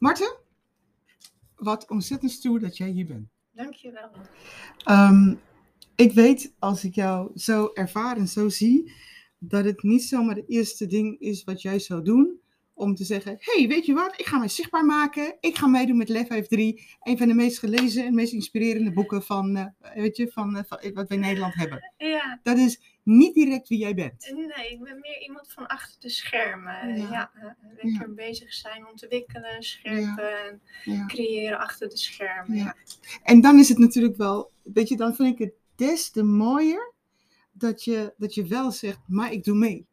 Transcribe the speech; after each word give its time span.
Marten, 0.00 0.36
wat 1.56 1.90
ontzettend 1.90 2.30
stoer 2.30 2.60
dat 2.60 2.76
jij 2.76 2.88
hier 2.88 3.06
bent. 3.06 3.28
Dankjewel. 3.52 4.10
Ehm, 4.84 5.34
ik 5.96 6.12
weet, 6.12 6.54
als 6.58 6.84
ik 6.84 6.94
jou 6.94 7.30
zo 7.34 7.70
ervaar 7.74 8.16
en 8.16 8.28
zo 8.28 8.48
zie, 8.48 8.92
dat 9.38 9.64
het 9.64 9.82
niet 9.82 10.02
zomaar 10.02 10.36
het 10.36 10.48
eerste 10.48 10.86
ding 10.86 11.18
is 11.18 11.44
wat 11.44 11.62
jij 11.62 11.78
zou 11.78 12.02
doen. 12.02 12.40
Om 12.74 12.94
te 12.94 13.04
zeggen, 13.04 13.36
hey, 13.38 13.68
weet 13.68 13.86
je 13.86 13.94
wat, 13.94 14.14
ik 14.16 14.26
ga 14.26 14.38
mij 14.38 14.48
zichtbaar 14.48 14.84
maken. 14.84 15.36
Ik 15.40 15.56
ga 15.56 15.66
meedoen 15.66 15.96
met 15.96 16.08
Lef 16.08 16.46
3. 16.46 16.86
Een 17.00 17.18
van 17.18 17.28
de 17.28 17.34
meest 17.34 17.58
gelezen 17.58 18.06
en 18.06 18.14
meest 18.14 18.32
inspirerende 18.32 18.92
boeken 18.92 19.22
van, 19.22 19.56
eh, 19.56 19.94
weet 19.94 20.16
je, 20.16 20.28
van, 20.28 20.56
eh, 20.56 20.62
van 20.66 20.92
wat 20.94 21.08
we 21.08 21.14
in 21.14 21.20
Nederland 21.20 21.54
hebben. 21.54 21.92
Ja, 21.96 22.40
Dat 22.42 22.58
is 22.58 22.80
niet 23.16 23.34
direct 23.34 23.68
wie 23.68 23.78
jij 23.78 23.94
bent. 23.94 24.30
nee, 24.34 24.70
ik 24.70 24.80
ben 24.82 25.00
meer 25.00 25.22
iemand 25.22 25.52
van 25.52 25.66
achter 25.66 26.00
de 26.00 26.08
schermen. 26.08 26.96
Ja. 26.98 27.10
Ja, 27.10 27.56
lekker 27.82 28.14
bezig 28.14 28.52
zijn, 28.52 28.86
ontwikkelen, 28.86 29.62
scherpen 29.62 30.38
en 30.48 30.60
Ja. 30.84 31.06
creëren 31.06 31.58
achter 31.58 31.88
de 31.88 31.96
schermen. 31.96 32.56
Ja. 32.56 32.76
En 33.22 33.40
dan 33.40 33.58
is 33.58 33.68
het 33.68 33.78
natuurlijk 33.78 34.16
wel, 34.16 34.52
weet 34.62 34.88
je, 34.88 34.96
dan 34.96 35.14
vind 35.14 35.32
ik 35.32 35.38
het 35.46 35.54
des 35.74 36.10
te 36.10 36.22
mooier 36.22 36.92
dat 37.52 37.84
je, 37.84 38.14
dat 38.16 38.34
je 38.34 38.46
wel 38.46 38.70
zegt, 38.70 39.00
maar 39.06 39.32
ik 39.32 39.44
doe 39.44 39.56
mee. 39.56 39.86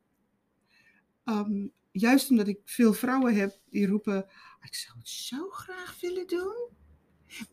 Ehm, 1.23 1.68
juist 1.92 2.30
omdat 2.30 2.48
ik 2.48 2.59
veel 2.66 2.94
vrouwen 2.94 3.36
heb 3.36 3.59
die 3.70 3.88
roepen, 3.88 4.26
ik 4.62 4.76
zou 4.76 4.98
het 4.98 5.09
zo 5.09 5.50
graag 5.50 5.98
willen 6.02 6.28
doen, 6.28 6.56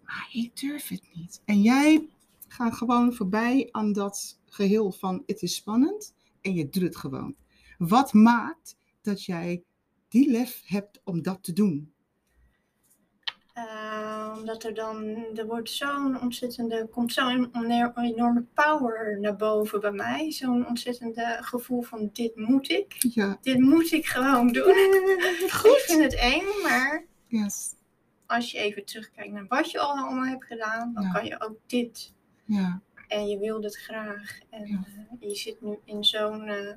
maar 0.04 0.28
ik 0.32 0.56
durf 0.60 0.88
het 0.88 1.02
niet. 1.14 1.42
En 1.44 1.62
jij 1.62 2.08
gaat 2.48 2.74
gewoon 2.74 3.14
voorbij 3.14 3.68
aan 3.70 3.92
dat 3.92 4.38
geheel 4.54 4.92
van 4.92 5.22
het 5.26 5.42
is 5.42 5.54
spannend 5.54 6.14
en 6.40 6.54
je 6.54 6.68
doet 6.68 6.82
het 6.82 6.96
gewoon. 6.96 7.34
Wat 7.78 8.12
maakt 8.12 8.76
dat 9.02 9.24
jij 9.24 9.62
die 10.08 10.30
lef 10.30 10.62
hebt 10.66 11.00
om 11.04 11.22
dat 11.22 11.42
te 11.42 11.52
doen? 11.52 11.92
Eh, 13.52 14.34
omdat 14.38 14.64
er 14.64 14.74
dan, 14.74 15.04
er 15.34 15.46
wordt 15.46 15.70
zo'n 15.70 16.20
ontzettende, 16.20 16.88
komt 16.90 17.12
zo'n 17.12 17.50
enorme 17.96 18.44
power 18.54 19.20
naar 19.20 19.36
boven 19.36 19.80
bij 19.80 19.92
mij. 19.92 20.30
Zo'n 20.32 20.66
ontzettende 20.66 21.38
gevoel 21.40 21.82
van 21.82 22.10
dit 22.12 22.36
moet 22.36 22.70
ik. 22.70 22.94
Ja, 22.98 23.38
Dit 23.42 23.58
moet 23.60 23.92
ik 23.92 24.06
gewoon 24.06 24.48
doen. 24.52 24.74
Goed. 25.60 25.80
vind 25.86 26.02
het 26.02 26.14
eng, 26.14 26.44
maar 26.62 27.04
Yes. 27.26 27.74
als 28.26 28.50
je 28.50 28.58
even 28.58 28.84
terugkijkt 28.84 29.32
naar 29.32 29.46
wat 29.48 29.70
je 29.70 29.78
al 29.78 29.96
allemaal 29.96 30.24
hebt 30.26 30.44
gedaan, 30.44 30.92
dan 30.94 31.02
Ja. 31.02 31.10
kan 31.12 31.24
je 31.24 31.40
ook 31.40 31.56
dit. 31.66 32.12
Ja, 32.44 32.80
En 33.14 33.28
je 33.28 33.38
wil 33.38 33.62
het 33.62 33.76
graag. 33.76 34.38
En 34.50 34.66
Ja. 34.66 34.84
eh, 35.20 35.28
je 35.28 35.34
zit 35.34 35.60
nu 35.62 35.78
in 35.84 36.04
zo'n. 36.04 36.48
eh, 36.48 36.68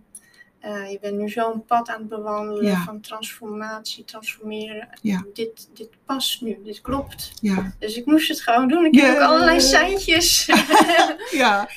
eh, 0.59 0.91
je 0.91 0.97
bent 1.01 1.17
nu 1.17 1.29
zo'n 1.29 1.65
pad 1.65 1.89
aan 1.89 1.99
het 1.99 2.09
bewandelen 2.09 2.65
Ja. 2.65 2.83
van 2.83 3.01
transformatie, 3.01 4.03
transformeren. 4.03 4.89
Ja. 5.01 5.25
Dit, 5.33 5.69
dit 5.73 5.89
past 6.05 6.41
nu, 6.41 6.57
dit 6.63 6.81
klopt. 6.81 7.31
ja. 7.41 7.75
Dus 7.79 7.97
ik 7.97 8.05
moest 8.05 8.27
het 8.27 8.41
gewoon 8.41 8.67
doen. 8.67 8.85
Ik 8.85 8.95
heb 8.95 9.15
ook 9.15 9.21
allerlei 9.21 9.61
seintjes. 9.61 10.45
Ja, 11.31 11.69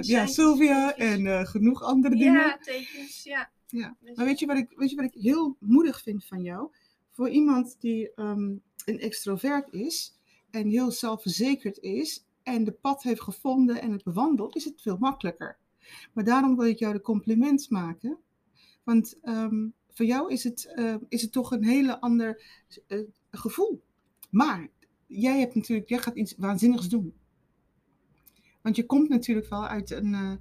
ja, 0.00 0.26
Sylvia 0.26 0.96
en 0.96 1.46
genoeg 1.46 1.82
andere 1.82 2.16
dingen. 2.16 2.32
Ja, 2.40 2.58
tekens, 2.60 3.22
ja. 3.24 3.50
Ja. 3.66 3.96
Dus- 4.00 4.16
Maar 4.16 4.26
weet 4.26 4.38
je, 4.38 4.46
wat 4.46 4.56
ik, 4.56 4.72
weet 4.76 4.90
je 4.90 4.96
wat 4.96 5.04
ik 5.14 5.22
heel 5.22 5.56
moedig 5.60 6.00
vind 6.02 6.24
van 6.24 6.42
jou? 6.42 6.70
Voor 7.10 7.28
iemand 7.28 7.76
die 7.80 8.12
ehm, 8.14 8.50
een 8.84 8.98
extrovert 9.00 9.72
is 9.72 10.12
en 10.50 10.68
heel 10.68 10.90
zelfverzekerd 10.90 11.78
is 11.78 12.24
en 12.52 12.64
de 12.64 12.72
pad 12.72 13.02
heeft 13.02 13.20
gevonden 13.20 13.80
en 13.80 13.92
het 13.92 14.02
bewandelt, 14.02 14.56
is 14.56 14.64
het 14.64 14.82
veel 14.82 14.96
makkelijker. 14.98 15.58
Maar 16.12 16.24
daarom 16.24 16.56
wil 16.56 16.66
ik 16.66 16.78
jou 16.78 16.92
de 16.92 17.00
compliment 17.00 17.70
maken. 17.70 18.18
Want 18.84 19.18
ehm, 19.22 19.68
voor 19.88 20.06
jou 20.06 20.32
is 20.32 20.44
het, 20.44 20.72
eh, 20.74 20.94
is 21.08 21.22
het 21.22 21.32
toch 21.32 21.50
een 21.50 21.64
hele 21.64 22.00
ander 22.00 22.42
eh, 22.86 22.98
gevoel. 23.30 23.82
Maar 24.30 24.68
jij 25.06 25.40
hebt 25.40 25.54
natuurlijk, 25.54 25.88
jij 25.88 25.98
gaat 25.98 26.16
iets 26.16 26.34
waanzinnigs 26.36 26.88
doen. 26.88 27.14
Want 28.60 28.76
je 28.76 28.86
komt 28.86 29.08
natuurlijk 29.08 29.48
wel 29.48 29.66
uit 29.66 29.90
een, 29.90 30.14
eh, 30.14 30.32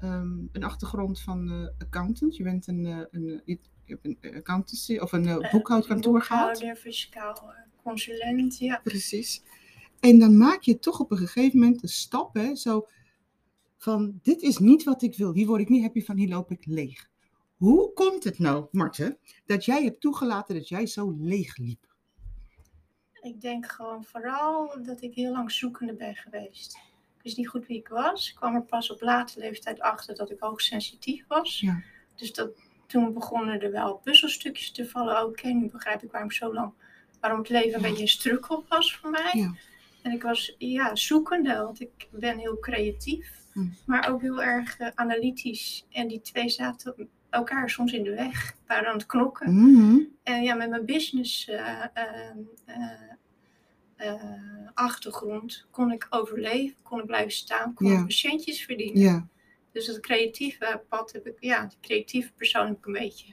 ehm, 0.00 0.38
een 0.52 0.64
achtergrond 0.64 1.20
van 1.20 1.70
accountant. 1.78 2.36
Je 2.36 2.42
bent 2.42 2.66
een, 2.66 2.84
een, 3.10 3.42
je 3.44 3.58
hebt 3.84 4.04
een 4.04 4.34
accountancy 4.36 4.98
of 4.98 5.12
een 5.12 5.46
boekhoudkantoor 5.52 6.22
gehad. 6.22 6.50
Boekhouder, 6.50 6.76
fiscaal 6.82 7.54
consulent, 7.82 8.58
ja. 8.58 8.80
Precies. 8.84 9.42
En 10.02 10.18
dan 10.18 10.36
maak 10.36 10.62
je 10.62 10.78
toch 10.78 11.00
op 11.00 11.10
een 11.10 11.16
gegeven 11.16 11.58
moment 11.58 11.80
de 11.80 11.88
stap, 11.88 12.34
hè, 12.34 12.54
zo 12.56 12.86
van 13.78 14.18
dit 14.22 14.42
is 14.42 14.58
niet 14.58 14.84
wat 14.84 15.02
ik 15.02 15.16
wil. 15.16 15.32
Hier 15.32 15.46
word 15.46 15.60
ik 15.60 15.68
niet 15.68 15.82
happy 15.82 16.04
van, 16.04 16.16
hier 16.16 16.28
loop 16.28 16.50
ik 16.50 16.66
leeg. 16.66 17.10
Hoe 17.56 17.92
komt 17.92 18.24
het 18.24 18.38
nou, 18.38 18.66
Marten, 18.70 19.18
dat 19.46 19.64
jij 19.64 19.84
hebt 19.84 20.00
toegelaten 20.00 20.54
dat 20.54 20.68
jij 20.68 20.86
zo 20.86 21.14
leeg 21.18 21.56
liep? 21.56 21.94
Ik 23.20 23.40
denk 23.40 23.66
gewoon 23.66 24.04
vooral 24.04 24.82
dat 24.82 25.02
ik 25.02 25.14
heel 25.14 25.32
lang 25.32 25.52
zoekende 25.52 25.94
ben 25.94 26.14
geweest. 26.14 26.74
Ik 27.16 27.22
wist 27.22 27.36
niet 27.36 27.48
goed 27.48 27.66
wie 27.66 27.78
ik 27.78 27.88
was. 27.88 28.28
Ik 28.28 28.34
kwam 28.34 28.54
er 28.54 28.64
pas 28.64 28.90
op 28.90 29.00
late 29.00 29.40
leeftijd 29.40 29.80
achter 29.80 30.14
dat 30.14 30.30
ik 30.30 30.40
hoogsensitief 30.40 31.24
was. 31.28 31.60
Ja. 31.60 31.82
Dus 32.16 32.32
dat, 32.32 32.50
toen 32.86 33.12
begonnen 33.12 33.60
er 33.60 33.70
wel 33.70 33.94
puzzelstukjes 33.96 34.72
te 34.72 34.88
vallen. 34.88 35.24
Oké, 35.26 35.48
nu 35.48 35.70
begrijp 35.70 36.02
ik 36.02 36.10
waarom 36.10 36.30
zo 36.30 36.52
lang, 36.52 36.72
waarom 37.20 37.38
het 37.38 37.48
leven 37.48 37.74
een 37.74 37.80
Ja. 37.80 37.88
beetje 37.88 38.02
een 38.02 38.08
strukkel 38.08 38.64
was 38.68 38.96
voor 38.96 39.10
mij. 39.10 39.30
Ja. 39.32 39.54
En 40.02 40.12
ik 40.12 40.22
was 40.22 40.54
ja, 40.58 40.94
zoekende, 40.96 41.54
want 41.56 41.80
ik 41.80 42.08
ben 42.10 42.38
heel 42.38 42.58
creatief, 42.58 43.40
Hm. 43.52 43.66
maar 43.86 44.10
ook 44.10 44.20
heel 44.20 44.42
erg 44.42 44.78
eh, 44.78 44.88
analytisch. 44.94 45.86
En 45.90 46.08
die 46.08 46.20
twee 46.20 46.48
zaten 46.48 47.08
elkaar 47.30 47.70
soms 47.70 47.92
in 47.92 48.02
de 48.02 48.14
weg, 48.14 48.54
waren 48.66 48.88
aan 48.88 48.96
het 48.96 49.06
knokken. 49.06 49.54
Mhm. 49.54 49.98
En 50.22 50.42
ja, 50.42 50.54
met 50.54 50.70
mijn 50.70 50.84
business 50.84 51.48
eh, 51.48 51.84
eh, 51.94 52.30
eh, 53.96 54.14
achtergrond 54.74 55.66
kon 55.70 55.92
ik 55.92 56.06
overleven, 56.10 56.76
kon 56.82 56.98
ik 57.00 57.06
blijven 57.06 57.32
staan, 57.32 57.74
kon 57.74 57.92
ik 57.92 58.00
patiëntjes 58.00 58.64
verdienen. 58.64 59.00
Ja, 59.02 59.28
Dus 59.72 59.86
dat 59.86 60.00
creatieve 60.00 60.82
pad 60.88 61.12
heb 61.12 61.26
ik, 61.26 61.36
ja, 61.40 61.66
die 61.66 61.78
creatieve 61.80 62.32
persoon 62.36 62.66
heb 62.66 62.76
ik 62.78 62.86
een 62.86 62.92
beetje 62.92 63.32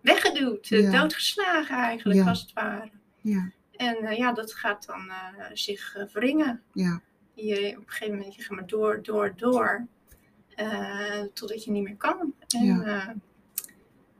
weggeduwd, 0.00 0.68
Ja. 0.68 0.90
doodgeslagen 1.00 1.76
eigenlijk, 1.76 2.18
Ja. 2.18 2.28
als 2.28 2.40
het 2.40 2.52
ware. 2.52 2.90
ja, 3.20 3.50
En 3.76 3.96
eh, 3.96 4.16
ja, 4.16 4.32
dat 4.32 4.52
gaat 4.54 4.86
dan 4.86 5.08
eh, 5.10 5.44
zich 5.52 5.94
eh, 5.96 6.04
wringen. 6.12 6.62
ja, 6.72 7.00
Je, 7.34 7.74
op 7.76 7.82
een 7.82 7.90
gegeven 7.92 8.16
moment 8.16 8.34
je 8.34 8.42
gaat 8.42 8.50
maar 8.56 8.66
door, 8.66 9.02
door, 9.02 9.32
door. 9.36 9.86
eh, 10.54 11.20
totdat 11.32 11.64
je 11.64 11.70
niet 11.70 11.82
meer 11.82 11.96
kan. 11.96 12.34
En 12.48 12.64
Ja. 12.64 13.14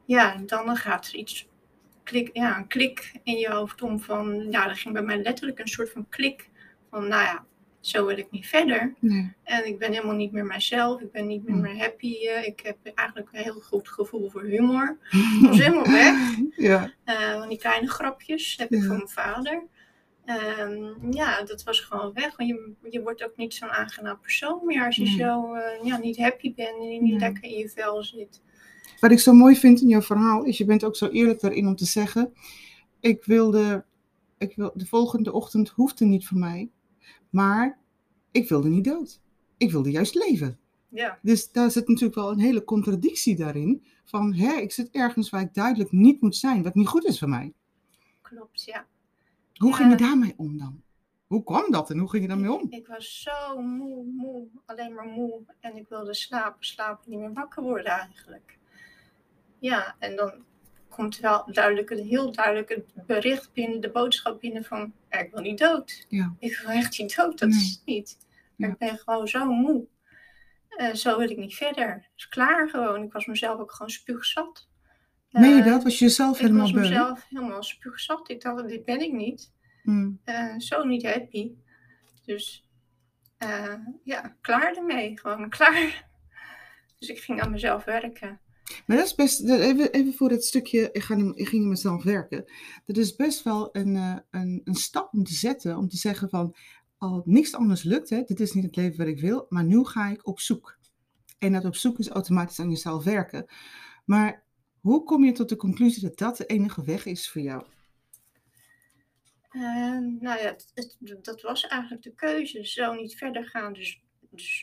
ja, 0.04 0.36
dan 0.36 0.76
gaat 0.76 1.06
er 1.06 1.14
iets, 1.14 1.48
klik, 2.02 2.30
ja, 2.32 2.56
een 2.56 2.66
klik 2.66 3.12
in 3.22 3.36
je 3.38 3.50
hoofd 3.50 3.82
om 3.82 4.00
van, 4.00 4.46
ja, 4.50 4.68
er 4.68 4.76
ging 4.76 4.94
bij 4.94 5.02
mij 5.02 5.22
letterlijk 5.22 5.58
een 5.58 5.68
soort 5.68 5.90
van 5.90 6.08
klik 6.08 6.50
van, 6.90 7.08
nou 7.08 7.22
ja, 7.22 7.44
zo 7.88 8.06
wil 8.06 8.18
ik 8.18 8.30
niet 8.30 8.46
verder. 8.46 8.94
nee, 9.00 9.32
En 9.42 9.66
ik 9.66 9.78
ben 9.78 9.92
helemaal 9.92 10.14
niet 10.14 10.32
meer 10.32 10.44
mijzelf, 10.46 11.00
ik 11.00 11.10
ben 11.12 11.26
niet 11.26 11.44
meer, 11.44 11.56
meer 11.56 11.78
happy. 11.78 12.14
eh, 12.26 12.46
ik 12.46 12.60
heb 12.60 12.76
eigenlijk 12.94 13.28
een 13.32 13.42
heel 13.42 13.60
goed 13.60 13.88
gevoel 13.88 14.30
voor 14.30 14.42
humor. 14.42 14.98
Dat 15.42 15.54
is 15.54 15.58
helemaal 15.60 15.90
weg. 15.92 16.14
Ja, 16.56 16.92
Eh, 17.04 17.32
want 17.38 17.48
die 17.48 17.58
kleine 17.58 17.88
grapjes 17.88 18.56
heb 18.56 18.72
ik 18.72 18.80
Ja. 18.80 18.86
van 18.86 18.96
mijn 18.96 19.08
vader. 19.08 19.62
Ehm, 20.24 21.12
ja, 21.12 21.42
dat 21.42 21.62
was 21.62 21.80
gewoon 21.80 22.12
weg. 22.12 22.36
Want 22.36 22.48
je, 22.48 22.72
je 22.90 23.02
wordt 23.02 23.24
ook 23.24 23.36
niet 23.36 23.54
zo'n 23.54 23.68
aangenaam 23.70 24.18
persoon 24.20 24.60
meer 24.64 24.84
als 24.84 24.96
je 24.96 25.02
Nee. 25.02 25.16
zo 25.16 25.54
eh, 25.54 25.84
ja, 25.84 25.98
niet 25.98 26.16
happy 26.16 26.54
bent 26.54 26.68
en 26.78 26.92
je 26.92 27.00
niet 27.00 27.10
Nee. 27.10 27.18
lekker 27.20 27.44
in 27.44 27.58
je 27.58 27.68
vel 27.68 28.02
zit. 28.04 28.42
Wat 29.00 29.10
ik 29.10 29.18
zo 29.20 29.32
mooi 29.32 29.56
vind 29.56 29.80
in 29.80 29.88
jouw 29.88 30.02
verhaal 30.02 30.44
is, 30.44 30.58
je 30.58 30.64
bent 30.64 30.84
ook 30.84 30.96
zo 30.96 31.08
eerlijk 31.08 31.40
daarin 31.40 31.66
om 31.66 31.76
te 31.76 31.84
zeggen, 31.84 32.32
ik 33.00 33.24
wilde, 33.24 33.84
ik 34.38 34.56
wil, 34.56 34.70
de 34.74 34.86
volgende 34.86 35.32
ochtend 35.32 35.68
hoefde 35.68 36.04
niet 36.04 36.26
voor 36.26 36.38
mij, 36.38 36.70
maar 37.30 37.78
ik 38.30 38.48
wilde 38.48 38.68
niet 38.68 38.84
dood. 38.84 39.20
Ik 39.56 39.70
wilde 39.70 39.90
juist 39.90 40.14
leven. 40.14 40.58
Ja, 40.88 41.18
Dus 41.22 41.52
daar 41.52 41.70
zit 41.70 41.88
natuurlijk 41.88 42.14
wel 42.14 42.30
een 42.30 42.38
hele 42.40 42.64
contradictie 42.64 43.36
daarin, 43.36 43.84
van 44.04 44.34
hè, 44.34 44.52
ik 44.52 44.72
zit 44.72 44.90
ergens 44.90 45.30
waar 45.30 45.40
ik 45.40 45.54
duidelijk 45.54 45.92
niet 45.92 46.20
moet 46.20 46.36
zijn, 46.36 46.62
wat 46.62 46.74
niet 46.74 46.88
goed 46.88 47.04
is 47.04 47.18
voor 47.18 47.28
mij. 47.28 47.52
klopt, 48.22 48.64
ja. 48.64 48.86
Hoe 49.54 49.70
Ja. 49.70 49.76
ging 49.76 49.90
je 49.90 49.96
daarmee 49.96 50.34
om 50.36 50.58
dan? 50.58 50.82
Hoe 51.26 51.42
kwam 51.44 51.70
dat 51.70 51.90
en 51.90 51.98
hoe 51.98 52.10
ging 52.10 52.22
je 52.22 52.28
daarmee 52.28 52.52
om? 52.52 52.66
Ik 52.70 52.86
was 52.86 53.22
zo 53.22 53.60
moe, 53.62 54.04
moe, 54.04 54.46
alleen 54.64 54.94
maar 54.94 55.06
moe. 55.06 55.40
En 55.60 55.76
ik 55.76 55.88
wilde 55.88 56.14
slapen, 56.14 56.64
slapen, 56.64 57.10
niet 57.10 57.18
meer 57.18 57.32
wakker 57.32 57.62
worden 57.62 57.92
eigenlijk. 57.92 58.58
Ja, 59.58 59.96
en 59.98 60.16
dan 60.16 60.32
komt 60.96 61.18
wel 61.18 61.44
duidelijk, 61.52 61.90
een 61.90 62.06
heel 62.06 62.32
duidelijk 62.32 62.68
het 62.68 63.06
bericht 63.06 63.52
binnen, 63.52 63.80
de 63.80 63.90
boodschap 63.90 64.40
binnen 64.40 64.64
van, 64.64 64.92
ja, 65.10 65.18
ik 65.18 65.30
wil 65.30 65.40
niet 65.42 65.58
dood. 65.58 66.06
Ja. 66.08 66.34
Ik 66.38 66.58
wil 66.58 66.70
echt 66.70 66.98
niet 66.98 67.16
dood, 67.16 67.38
dat 67.38 67.48
Nee. 67.48 67.58
is 67.58 67.70
het 67.70 67.82
niet. 67.84 68.16
Maar 68.56 68.68
Ja. 68.68 68.74
ik 68.74 68.78
ben 68.78 68.98
gewoon 68.98 69.28
zo 69.28 69.44
moe. 69.52 69.86
Eh, 70.68 70.94
zo 70.94 71.18
wil 71.18 71.30
ik 71.30 71.36
niet 71.36 71.54
verder. 71.54 71.88
Het 71.94 72.10
is 72.16 72.28
klaar 72.28 72.68
gewoon. 72.68 73.02
Ik 73.02 73.12
was 73.12 73.26
mezelf 73.26 73.60
ook 73.60 73.72
gewoon 73.72 73.90
spuugzat. 73.90 74.68
Je 75.28 75.38
Eh, 75.38 75.64
dat? 75.64 75.82
Was 75.82 75.98
je 75.98 76.04
jezelf 76.04 76.34
Ik 76.36 76.40
helemaal 76.40 76.62
was 76.62 76.72
beu? 76.72 76.80
mezelf 76.80 77.26
helemaal 77.28 77.62
spuugzat. 77.62 78.28
Ik 78.30 78.40
dacht, 78.40 78.68
dit 78.68 78.84
ben 78.84 79.00
ik 79.00 79.12
niet. 79.12 79.52
Hmm. 79.82 80.20
Eh, 80.24 80.58
zo 80.58 80.84
niet 80.84 81.02
happy. 81.06 81.50
Dus 82.24 82.64
ja, 84.04 84.36
klaar 84.40 84.76
ermee. 84.76 85.18
Gewoon 85.18 85.48
klaar. 85.50 86.04
Dus 86.98 87.08
ik 87.08 87.18
ging 87.18 87.40
aan 87.42 87.50
mezelf 87.50 87.84
werken. 87.84 88.40
Maar 88.86 88.96
dat 88.96 89.06
is 89.06 89.14
best, 89.14 89.40
even, 89.48 89.92
even 89.92 90.14
voor 90.14 90.30
het 90.30 90.44
stukje, 90.44 90.88
ik, 90.92 91.02
ga, 91.02 91.14
niet- 91.14 91.38
ik 91.38 91.48
ging 91.48 91.66
mezelf 91.66 92.02
werken. 92.02 92.44
Dat 92.86 92.96
is 92.96 93.16
best 93.16 93.42
wel 93.42 93.68
een, 93.76 93.96
eh, 93.96 94.16
een, 94.30 94.60
een 94.64 94.74
stap 94.74 95.12
om 95.12 95.24
te 95.24 95.34
zetten, 95.34 95.76
om 95.76 95.88
te 95.88 95.96
zeggen 95.96 96.28
van, 96.28 96.54
al 96.98 97.22
niks 97.24 97.54
anders 97.54 97.82
lukt, 97.82 98.10
hè, 98.10 98.22
dit 98.22 98.40
is 98.40 98.52
niet 98.52 98.64
het 98.64 98.76
leven 98.76 98.96
wat 98.98 99.06
ik 99.06 99.20
wil, 99.20 99.46
maar 99.48 99.64
nu 99.64 99.84
ga 99.84 100.08
ik 100.08 100.26
op 100.26 100.40
zoek. 100.40 100.78
En 101.38 101.52
dat 101.52 101.64
op 101.64 101.76
zoek 101.76 101.98
is 101.98 102.08
automatisch 102.08 102.60
aan 102.60 102.70
jezelf 102.70 103.04
werken. 103.04 103.46
Maar 104.04 104.44
hoe 104.80 105.02
kom 105.04 105.24
je 105.24 105.32
tot 105.32 105.48
de 105.48 105.56
conclusie 105.56 106.02
dat 106.02 106.18
dat 106.18 106.36
de 106.36 106.46
enige 106.46 106.84
weg 106.84 107.06
is 107.06 107.30
voor 107.30 107.42
jou? 107.42 107.64
Eh, 109.50 109.98
nou 110.20 110.40
ja, 110.40 110.56
dat 111.22 111.40
was 111.40 111.66
eigenlijk 111.66 112.02
de 112.02 112.14
keuze. 112.14 112.64
Zo 112.66 112.92
niet 112.94 113.14
verder 113.14 113.44
gaan. 113.48 113.72
Dus 113.72 114.02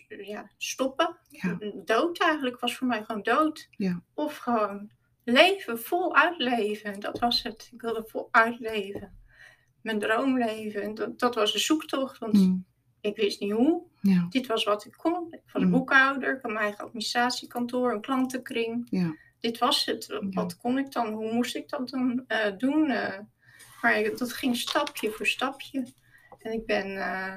ja, 0.08 0.50
stoppen. 0.58 1.18
Ja, 1.30 1.58
Dood 1.86 2.20
eigenlijk 2.22 2.60
was 2.60 2.76
voor 2.76 2.88
mij 2.88 3.04
gewoon 3.04 3.22
dood. 3.22 3.68
Ja. 3.72 4.02
Of 4.14 4.38
gewoon 4.38 4.90
leven, 5.24 5.80
voluit 5.80 6.38
leven. 6.38 7.00
Dat 7.00 7.20
was 7.20 7.44
het. 7.44 7.70
Ik 7.74 7.82
wilde 7.82 8.04
voluit 8.08 8.60
leven. 8.60 9.18
Mijn 9.82 10.00
droom 10.00 10.38
leven. 10.38 10.94
Dat, 10.96 11.20
dat 11.20 11.36
was 11.36 11.52
de 11.54 11.60
zoektocht. 11.60 12.18
Want 12.18 12.34
Mm, 12.34 12.66
ik 13.02 13.16
wist 13.16 13.40
niet 13.40 13.52
hoe. 13.52 13.84
ja, 14.02 14.26
Dit 14.30 14.48
was 14.48 14.64
wat 14.64 14.86
ik 14.86 14.94
kon. 14.98 15.28
Ik 15.34 15.42
was 15.52 15.62
een 15.62 15.68
Mm. 15.68 15.74
boekhouder. 15.74 16.36
Ik 16.36 16.42
had 16.42 16.52
mijn 16.52 16.64
eigen 16.64 16.84
administratiekantoor. 16.84 17.92
Een 17.94 18.02
klantenkring. 18.02 18.88
ja, 18.90 19.16
Dit 19.40 19.58
was 19.58 19.86
het. 19.86 20.20
Wat 20.32 20.58
kon 20.58 20.78
ik 20.78 20.92
dan? 20.92 21.14
Hoe 21.14 21.34
moest 21.34 21.56
ik 21.56 21.70
dat 21.70 21.90
dan 21.90 22.24
eh, 22.28 22.58
doen? 22.58 22.90
eh? 22.90 23.20
maar 23.82 24.04
dat 24.18 24.34
ging 24.34 24.56
stapje 24.58 25.12
voor 25.12 25.28
stapje. 25.28 25.88
En 26.40 26.52
ik 26.52 26.66
ben 26.66 26.98
eh, 26.98 27.34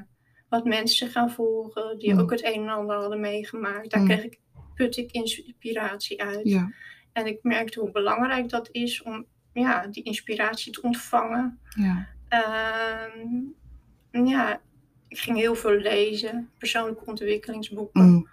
wat 0.56 0.64
mensen 0.64 1.08
gaan 1.11 1.31
volgen 1.31 1.99
die 1.99 2.12
Mm. 2.12 2.20
ook 2.20 2.31
het 2.31 2.44
een 2.44 2.62
en 2.62 2.69
ander 2.69 2.97
hadden 2.97 3.20
meegemaakt. 3.20 3.91
Daar 3.91 4.00
Mm. 4.00 4.06
kreeg 4.06 4.25
ik, 4.25 4.38
put 4.75 4.97
ik 4.97 5.11
inspiratie 5.11 6.23
uit. 6.23 6.41
ja, 6.49 6.70
En 7.12 7.26
ik 7.26 7.38
merkte 7.43 7.81
hoe 7.81 7.91
belangrijk 7.91 8.49
dat 8.49 8.69
is 8.73 9.03
om 9.03 9.26
ja, 9.53 9.87
die 9.87 10.03
inspiratie 10.03 10.73
te 10.73 10.82
ontvangen. 10.82 11.58
ja, 11.76 12.06
Ehm, 12.29 14.26
ja, 14.26 14.61
ik 15.08 15.19
ging 15.19 15.37
heel 15.38 15.55
veel 15.55 15.76
lezen, 15.76 16.50
persoonlijke 16.59 17.05
ontwikkelingsboeken. 17.06 18.05
mm, 18.05 18.29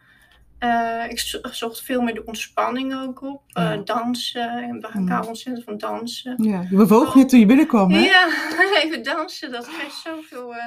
Eh, 0.60 1.06
ik 1.10 1.19
zo- 1.19 1.40
zocht 1.52 1.81
veel 1.84 2.02
meer 2.02 2.14
de 2.14 2.26
ontspanning 2.26 2.96
ook 2.96 3.22
op. 3.22 3.42
Eh, 3.48 3.64
Ja. 3.64 3.76
dansen. 3.78 4.50
En 4.64 4.80
we 4.81 4.88
gaan 5.08 5.28
ontzettend 5.28 5.66
van 5.66 5.78
dansen. 5.78 6.44
ja. 6.44 6.68
Je 6.69 6.76
bewoog 6.76 7.16
net 7.16 7.30
toen 7.30 7.40
je 7.40 7.46
binnenkwam, 7.46 7.92
hè? 7.92 8.00
Ja, 8.00 8.28
even 8.84 9.04
dansen. 9.04 9.52
Dat 9.52 9.68
geeft 9.68 9.96
zoveel 9.96 10.56
eh, 10.56 10.66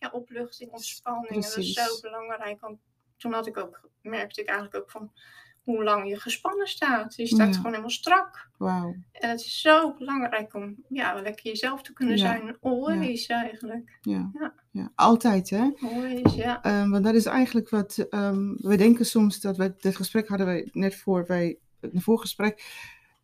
ja, 0.00 0.08
opluchting, 0.12 0.70
ontspanning. 0.70 1.28
En 1.28 1.34
dat 1.34 1.44
is 1.44 1.52
Precies. 1.54 1.74
zo 1.74 2.00
belangrijk. 2.00 2.60
Want 2.60 2.78
toen 3.16 3.32
had 3.32 3.46
ik 3.46 3.56
ook, 3.56 3.80
merkte 4.02 4.40
ik 4.40 4.46
eigenlijk 4.48 4.82
ook 4.82 4.90
van 4.90 5.12
hoe 5.60 5.84
lang 5.84 6.08
je 6.08 6.20
gespannen 6.20 6.66
staat. 6.66 7.16
Je 7.16 7.26
staat 7.26 7.48
Ja. 7.48 7.52
gewoon 7.54 7.70
helemaal 7.70 7.90
strak. 7.90 8.48
En 8.58 9.28
het 9.30 9.40
is 9.40 9.60
zo 9.60 9.94
belangrijk 9.94 10.54
om 10.54 10.84
ja, 10.88 11.20
lekker 11.20 11.44
jezelf 11.44 11.82
te 11.82 11.92
kunnen 11.92 12.16
Ja. 12.16 12.26
zijn. 12.26 12.56
Always 12.60 13.26
eigenlijk. 13.26 13.98
Ja. 14.00 14.30
Ja. 14.38 14.54
ja, 14.70 14.92
altijd, 14.94 15.50
hè? 15.50 15.70
Always, 15.80 16.34
ja. 16.34 16.62
Ehm, 16.62 16.90
want 16.90 17.04
dat 17.04 17.14
is 17.14 17.26
eigenlijk 17.26 17.68
wat 17.68 17.98
ehm, 17.98 18.54
we 18.56 18.76
denken 18.76 19.06
soms 19.06 19.40
dat 19.40 19.56
we 19.56 19.74
dit 19.78 19.96
gesprek 19.96 20.28
hadden 20.28 20.46
wij 20.46 20.68
net 20.72 20.96
voor 20.96 21.26
wij 21.26 21.58
een 21.80 22.00
voorgesprek 22.02 22.64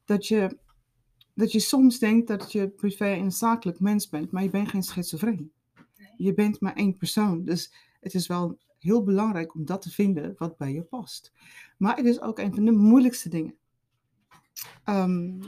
dat 0.05 0.27
je 0.27 0.59
dat 1.35 1.53
je 1.53 1.61
soms 1.61 1.99
denkt 1.99 2.29
dat 2.29 2.53
je 2.53 2.69
privé 2.69 3.05
en 3.13 3.31
zakelijk 3.31 3.81
mens 3.81 4.09
bent, 4.09 4.31
maar 4.31 4.43
je 4.43 4.51
bent 4.51 4.69
geen 4.69 4.83
schizofreen. 4.83 5.53
Je 6.17 6.35
bent 6.35 6.61
maar 6.61 6.75
één 6.75 6.97
persoon, 6.97 7.45
dus 7.45 7.73
het 8.01 8.15
is 8.15 8.27
wel 8.27 8.59
heel 8.79 9.03
belangrijk 9.03 9.55
om 9.55 9.65
dat 9.65 9.83
te 9.83 9.91
vinden 9.91 10.35
wat 10.39 10.57
bij 10.57 10.73
je 10.73 10.83
past. 10.83 11.33
Maar 11.79 11.97
het 11.97 12.07
is 12.07 12.21
ook 12.21 12.39
een 12.39 12.55
van 12.55 12.65
de 12.65 12.73
moeilijkste 12.73 13.29
dingen. 13.29 13.55
Ehm, 14.85 15.41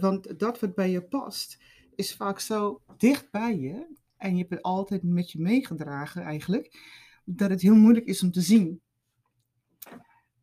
want 0.00 0.38
dat 0.38 0.60
wat 0.60 0.74
bij 0.74 0.90
je 0.90 1.02
past 1.02 1.62
is 1.94 2.14
vaak 2.14 2.40
zo 2.40 2.80
dicht 2.96 3.30
bij 3.30 3.58
je 3.58 3.86
en 4.16 4.32
je 4.32 4.38
hebt 4.38 4.50
het 4.50 4.62
altijd 4.62 5.02
met 5.02 5.30
je 5.30 5.40
meegedragen 5.40 6.22
eigenlijk, 6.22 6.78
dat 7.24 7.50
het 7.50 7.60
heel 7.60 7.74
moeilijk 7.74 8.06
is 8.06 8.22
om 8.22 8.30
te 8.30 8.40
zien. 8.40 8.80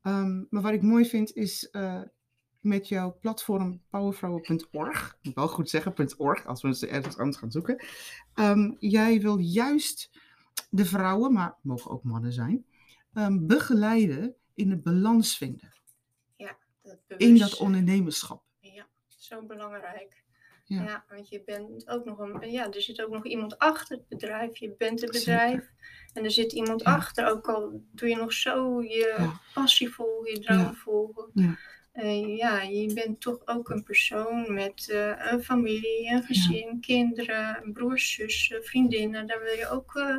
Ehm, 0.02 0.44
maar 0.50 0.62
wat 0.62 0.74
ik 0.74 0.82
mooi 0.82 1.06
vind 1.06 1.34
is 1.34 1.70
eh, 1.70 2.02
met 2.68 2.88
jouw 2.88 3.18
platform 3.22 3.82
powervrouwen.org, 3.90 5.10
ik 5.10 5.26
moet 5.26 5.36
wel 5.36 5.48
goed 5.48 5.70
zeggen 5.70 5.94
.org, 6.18 6.46
als 6.46 6.62
we 6.62 6.76
ze 6.76 6.88
ergens 6.88 7.18
anders 7.18 7.38
gaan 7.38 7.52
zoeken. 7.52 7.86
Ehm, 8.34 8.72
jij 8.80 9.22
wil 9.22 9.38
juist 9.38 10.10
de 10.70 10.86
vrouwen, 10.86 11.34
maar 11.34 11.48
het 11.48 11.64
mogen 11.64 11.92
ook 11.92 12.04
mannen 12.04 12.34
zijn, 12.34 12.66
ehm, 13.14 13.46
begeleiden 13.46 14.36
in 14.54 14.70
het 14.70 14.84
balans 14.84 15.38
vinden 15.38 15.76
Dat 17.08 17.20
in 17.20 17.38
dat 17.38 17.58
ondernemerschap. 17.58 18.44
Ja, 18.60 18.88
zo 19.08 19.46
belangrijk. 19.46 20.24
Ja. 20.64 20.84
Ja. 20.84 21.06
want 21.10 21.30
je 21.30 21.44
bent 21.46 21.88
ook 21.90 22.06
nog 22.06 22.20
een, 22.20 22.52
ja, 22.52 22.72
er 22.72 22.82
zit 22.82 23.02
ook 23.02 23.12
nog 23.12 23.26
iemand 23.26 23.58
achter 23.58 23.98
het 23.98 24.08
bedrijf. 24.08 24.58
Je 24.58 24.76
bent 24.78 25.02
het 25.02 25.16
Zeker. 25.16 25.34
bedrijf. 25.36 25.72
En 26.14 26.24
er 26.24 26.32
zit 26.32 26.52
iemand 26.54 26.82
Ja. 26.82 26.96
achter, 26.96 27.28
ook 27.28 27.48
al 27.50 27.84
doe 27.92 28.10
je 28.10 28.16
nog 28.16 28.34
zo 28.34 28.82
je 28.82 29.16
Ja. 29.18 29.40
passie 29.54 29.90
volgen, 29.94 30.32
je 30.34 30.40
droom 30.40 30.58
Ja. 30.60 30.74
volgen. 30.74 31.32
Ja. 31.98 32.04
Eh, 32.04 32.38
ja, 32.38 32.62
je 32.62 32.94
bent 32.94 33.22
toch 33.22 33.40
ook 33.46 33.70
een 33.70 33.84
persoon 33.84 34.54
met 34.54 34.90
eh, 34.90 35.32
een 35.32 35.44
familie, 35.44 36.10
een 36.12 36.24
gezin, 36.24 36.78
kinderen, 36.82 37.72
broers, 37.74 38.14
zussen, 38.14 38.64
vriendinnen. 38.64 39.28
Daar 39.28 39.42
wil 39.44 39.54
je 39.54 39.70
ook 39.70 39.96
eh, 39.96 40.18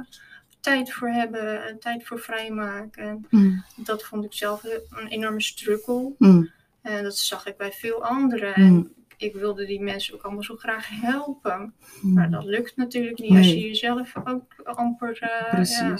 tijd 0.61 0.93
voor 0.93 1.09
hebben, 1.09 1.65
eh, 1.67 1.75
tijd 1.77 2.07
voor 2.07 2.19
vrijmaken. 2.21 3.27
Mm, 3.31 3.65
Dat 3.77 4.03
vond 4.05 4.25
ik 4.25 4.33
zelf 4.33 4.63
een 4.91 5.07
enorme 5.09 5.43
struggle. 5.43 6.13
mm, 6.19 6.51
En 6.83 7.03
dat 7.03 7.17
zag 7.19 7.47
ik 7.47 7.57
bij 7.57 7.73
veel 7.73 8.05
anderen. 8.05 8.53
Mm. 8.57 8.77
En 8.77 8.93
ik 9.17 9.35
wilde 9.35 9.67
die 9.67 9.81
mensen 9.81 10.15
ook 10.15 10.23
allemaal 10.23 10.43
zo 10.43 10.57
graag 10.57 10.89
helpen. 10.91 11.75
Maar 12.03 12.31
dat 12.31 12.45
lukt 12.45 12.77
natuurlijk 12.77 13.19
niet 13.19 13.37
als 13.37 13.47
je 13.49 13.61
jezelf 13.61 14.13
ook 14.25 14.55
amper 14.65 15.17
ja, 15.21 15.97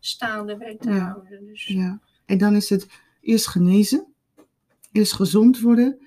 staande 0.00 0.56
weet 0.56 0.80
te 0.80 0.90
Ja. 0.90 0.98
houden. 0.98 1.46
Dus 1.46 1.64
Ja. 1.66 2.00
En 2.26 2.38
dan 2.38 2.54
is 2.56 2.68
het 2.68 2.86
eerst 3.20 3.46
genezen, 3.48 4.14
eerst 4.96 5.12
gezond 5.12 5.60
worden. 5.60 5.98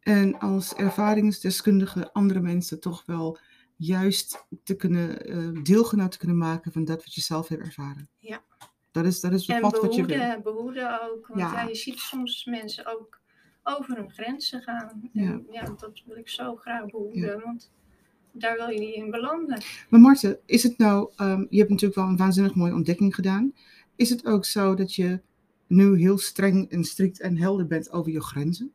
En 0.00 0.38
als 0.38 0.74
ervaringsdeskundige 0.74 2.12
andere 2.12 2.40
mensen 2.40 2.80
toch 2.80 3.02
wel 3.06 3.38
juist 3.76 4.46
te 4.62 4.76
kunnen, 4.76 5.26
eh, 5.26 5.62
deelgenoot 5.62 6.12
te 6.12 6.18
kunnen 6.18 6.38
maken 6.38 6.72
van 6.72 6.84
dat 6.84 7.04
wat 7.04 7.14
je 7.14 7.20
zelf 7.20 7.48
hebt 7.48 7.62
ervaren. 7.62 8.08
Ja. 8.18 8.42
Dat 8.90 9.04
is, 9.04 9.20
dat 9.20 9.32
is 9.32 9.46
het 9.46 9.56
en 9.56 9.62
pad 9.62 9.80
wat 9.80 9.94
je 9.94 10.04
wil. 10.04 10.16
behoeden, 10.16 10.42
behoeden 10.42 11.02
ook. 11.02 11.26
Want 11.26 11.40
Ja. 11.40 11.52
ja. 11.52 11.68
je 11.68 11.74
ziet 11.74 11.98
soms 11.98 12.44
mensen 12.44 12.86
ook 12.86 13.20
over 13.62 13.96
hun 13.96 14.10
grenzen 14.10 14.62
gaan. 14.62 15.10
En 15.14 15.46
ja, 15.50 15.64
dat 15.64 16.02
wil 16.06 16.16
ik 16.16 16.28
zo 16.28 16.56
graag 16.56 16.86
behoeden. 16.86 17.40
Want 17.44 17.70
daar 18.32 18.56
wil 18.56 18.68
je 18.68 18.78
niet 18.78 18.94
in 18.94 19.10
belanden. 19.10 19.62
Maar 19.88 20.00
Marten, 20.00 20.38
is 20.46 20.62
het 20.62 20.78
nou, 20.78 21.12
ehm, 21.16 21.44
je 21.50 21.58
hebt 21.58 21.70
natuurlijk 21.70 22.00
wel 22.00 22.08
een 22.08 22.16
waanzinnig 22.16 22.54
mooie 22.54 22.74
ontdekking 22.74 23.14
gedaan. 23.14 23.52
Is 23.96 24.10
het 24.10 24.26
ook 24.26 24.44
zo 24.44 24.74
dat 24.74 24.94
je 24.94 25.20
nu 25.66 25.98
heel 25.98 26.18
streng 26.18 26.70
en 26.70 26.84
strikt 26.84 27.20
en 27.20 27.36
helder 27.36 27.66
bent 27.66 27.90
over 27.90 28.12
je 28.12 28.20
grenzen? 28.22 28.72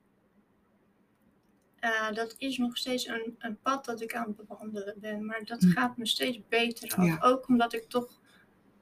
Eh, 1.79 2.12
dat 2.13 2.36
is 2.38 2.57
nog 2.57 2.77
steeds 2.77 3.07
een, 3.07 3.36
een 3.39 3.57
pad 3.62 3.86
dat 3.86 4.01
ik 4.01 4.15
aan 4.15 4.27
het 4.27 4.48
bewandelen 4.48 4.95
ben. 4.98 5.25
Maar 5.25 5.41
dat 5.45 5.62
Hm. 5.62 5.69
gaat 5.69 5.98
me 5.98 6.05
steeds 6.05 6.39
beter 6.50 6.95
af. 6.95 7.05
Ja. 7.05 7.17
Ook 7.21 7.48
omdat 7.48 7.74
ik 7.74 7.83
toch 7.89 8.19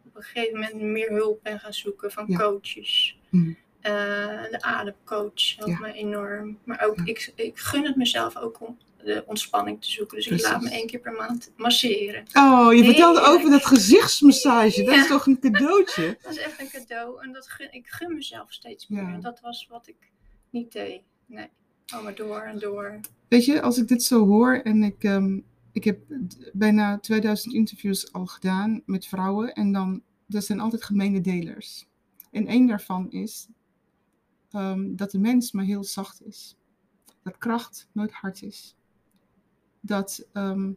op 0.05 0.15
een 0.15 0.21
gegeven 0.23 0.59
moment 0.59 0.81
meer 0.81 1.09
hulp 1.11 1.43
ben 1.43 1.59
gaan 1.59 1.73
zoeken 1.73 2.11
van 2.11 2.25
Ja. 2.27 2.37
coaches. 2.37 3.19
Hm. 3.29 3.53
Eh, 3.79 3.91
de 4.51 4.57
ademcoach 4.61 5.55
helpt 5.57 5.71
Ja. 5.71 5.79
me 5.79 5.93
enorm. 5.93 6.57
Maar 6.63 6.85
ook, 6.85 6.97
ik, 7.03 7.31
ik 7.35 7.59
gun 7.59 7.85
het 7.85 7.95
mezelf 7.95 8.37
ook 8.37 8.67
om 8.67 8.77
de 9.03 9.23
ontspanning 9.27 9.81
te 9.81 9.89
zoeken. 9.89 10.17
Dus 10.17 10.27
ik 10.27 10.41
laat 10.41 10.61
me 10.61 10.69
één 10.69 10.87
keer 10.87 10.99
per 10.99 11.11
maand 11.11 11.51
masseren. 11.57 12.23
Oh, 12.33 12.73
je 12.73 12.83
vertelde 12.83 13.19
over 13.21 13.49
dat 13.49 13.65
gezichtsmassage. 13.65 14.83
Dat 14.83 14.95
Ja. 14.95 15.01
is 15.01 15.07
toch 15.07 15.25
een 15.27 15.39
cadeautje? 15.39 16.17
Dat 16.21 16.31
is 16.31 16.37
echt 16.37 16.59
een 16.61 16.69
cadeau. 16.69 17.23
En 17.23 17.31
dat 17.31 17.47
gun, 17.49 17.73
ik 17.73 17.87
gun 17.87 18.13
mezelf 18.13 18.51
steeds 18.53 18.87
meer. 18.87 19.01
Ja. 19.03 19.13
En 19.13 19.21
dat 19.21 19.39
was 19.39 19.67
wat 19.69 19.87
ik 19.87 20.11
niet 20.49 20.71
deed. 20.71 21.01
Nee, 21.25 21.47
al 21.93 22.03
maar 22.03 22.15
door 22.15 22.41
en 22.41 22.59
door. 22.59 22.99
Weet 23.27 23.45
je, 23.45 23.61
als 23.61 23.77
ik 23.77 23.87
dit 23.87 24.03
zo 24.03 24.25
hoor 24.25 24.53
en 24.55 24.83
ik, 24.83 25.03
ehm, 25.03 25.39
ik 25.71 25.83
heb 25.83 25.99
bijna 26.53 26.99
2000 26.99 27.53
interviews 27.53 28.11
al 28.13 28.25
gedaan 28.25 28.81
met 28.85 29.05
vrouwen 29.07 29.53
en 29.53 29.71
dan, 29.71 30.01
er 30.29 30.41
zijn 30.41 30.59
altijd 30.59 30.83
gemene 30.83 31.21
delers. 31.21 31.85
En 32.31 32.47
één 32.47 32.67
daarvan 32.67 33.11
is 33.11 33.47
ehm, 34.51 34.95
dat 34.95 35.11
de 35.11 35.19
mens 35.19 35.51
maar 35.51 35.65
heel 35.65 35.83
zacht 35.83 36.21
is. 36.25 36.55
Dat 37.23 37.37
kracht 37.37 37.87
nooit 37.91 38.11
hard 38.11 38.41
is. 38.41 38.75
Dat, 39.81 40.27
ehm, 40.33 40.71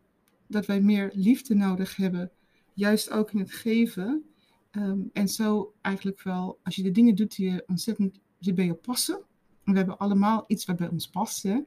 dat 0.47 0.67
wij 0.67 0.81
meer 0.81 1.11
liefde 1.15 1.55
nodig 1.55 1.97
hebben, 1.97 2.31
juist 2.75 3.11
ook 3.11 3.33
in 3.33 3.39
het 3.39 3.53
geven. 3.53 4.25
Ehm, 4.71 5.01
en 5.13 5.29
zo 5.29 5.75
eigenlijk 5.81 6.23
wel, 6.23 6.59
als 6.63 6.77
je 6.77 6.83
de 6.83 6.91
dingen 6.91 7.15
doet 7.15 7.37
die 7.37 7.51
je 7.51 7.65
ontzettend 7.67 8.21
die 8.39 8.53
bij 8.53 8.65
je 8.65 8.75
passen. 8.75 9.21
En 9.65 9.73
we 9.73 9.79
hebben 9.79 9.99
allemaal 9.99 10.45
iets 10.47 10.65
wat 10.65 10.77
bij 10.77 10.89
ons 10.89 11.09
past. 11.09 11.43
Hè? 11.43 11.61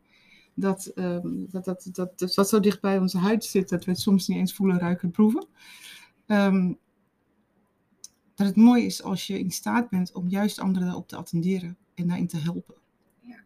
dat, 0.55 0.85
ehm, 0.85 1.45
dat, 1.49 1.65
dat, 1.65 1.89
dat, 1.91 2.19
dat, 2.19 2.35
wat 2.35 2.49
zo 2.49 2.59
dicht 2.59 2.81
bij 2.81 2.97
onze 2.97 3.17
huid 3.17 3.45
zit, 3.45 3.69
dat 3.69 3.85
we 3.85 3.91
het 3.91 3.99
soms 3.99 4.27
niet 4.27 4.37
eens 4.37 4.53
voelen, 4.53 4.79
ruiken, 4.79 5.11
proeven. 5.11 5.47
Dat 8.35 8.47
het 8.47 8.55
mooi 8.55 8.85
is 8.85 9.03
als 9.03 9.27
je 9.27 9.39
in 9.39 9.51
staat 9.51 9.89
bent 9.89 10.11
om 10.11 10.29
juist 10.29 10.59
anderen 10.59 10.87
daarop 10.87 11.07
te 11.07 11.15
attenderen 11.15 11.77
en 11.93 12.07
daarin 12.07 12.27
te 12.27 12.37
helpen. 12.37 12.75
Ja. 13.19 13.43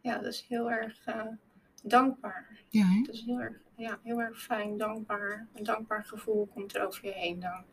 ja, 0.00 0.18
dat 0.18 0.32
is 0.32 0.44
heel 0.48 0.70
erg 0.70 1.06
eh, 1.06 1.22
dankbaar. 1.88 2.58
Ja, 2.68 2.84
hè? 2.86 2.98
Het 2.98 3.08
is 3.08 3.22
heel 3.26 3.40
erg, 3.40 3.56
ja, 3.76 3.98
heel 4.02 4.20
erg 4.20 4.42
fijn, 4.42 4.76
dankbaar. 4.76 5.46
Een 5.54 5.64
dankbaar 5.64 6.04
gevoel 6.04 6.48
komt 6.54 6.74
er 6.76 6.86
over 6.86 7.04
je 7.04 7.12
heen 7.12 7.40
dan. 7.40 7.64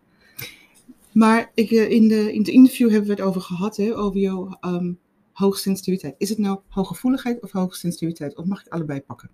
Maar 1.12 1.52
ik, 1.54 1.72
eh, 1.72 1.90
in, 1.90 2.08
de, 2.08 2.34
in 2.34 2.40
het 2.40 2.48
interview 2.48 2.90
hebben 2.90 3.08
we 3.08 3.16
het 3.16 3.24
over 3.24 3.42
gehad, 3.42 3.78
hè, 3.78 3.96
over 3.96 4.20
jouw 4.20 4.58
ehm 4.60 4.92
hoogsensitiviteit. 5.34 6.16
Is 6.18 6.30
het 6.30 6.38
nou 6.38 6.60
hooggevoeligheid 6.68 7.42
of 7.42 7.52
hoogsensitiviteit? 7.52 8.36
Of 8.36 8.46
mag 8.46 8.66
ik 8.66 8.72
allebei 8.72 9.02
pakken? 9.02 9.30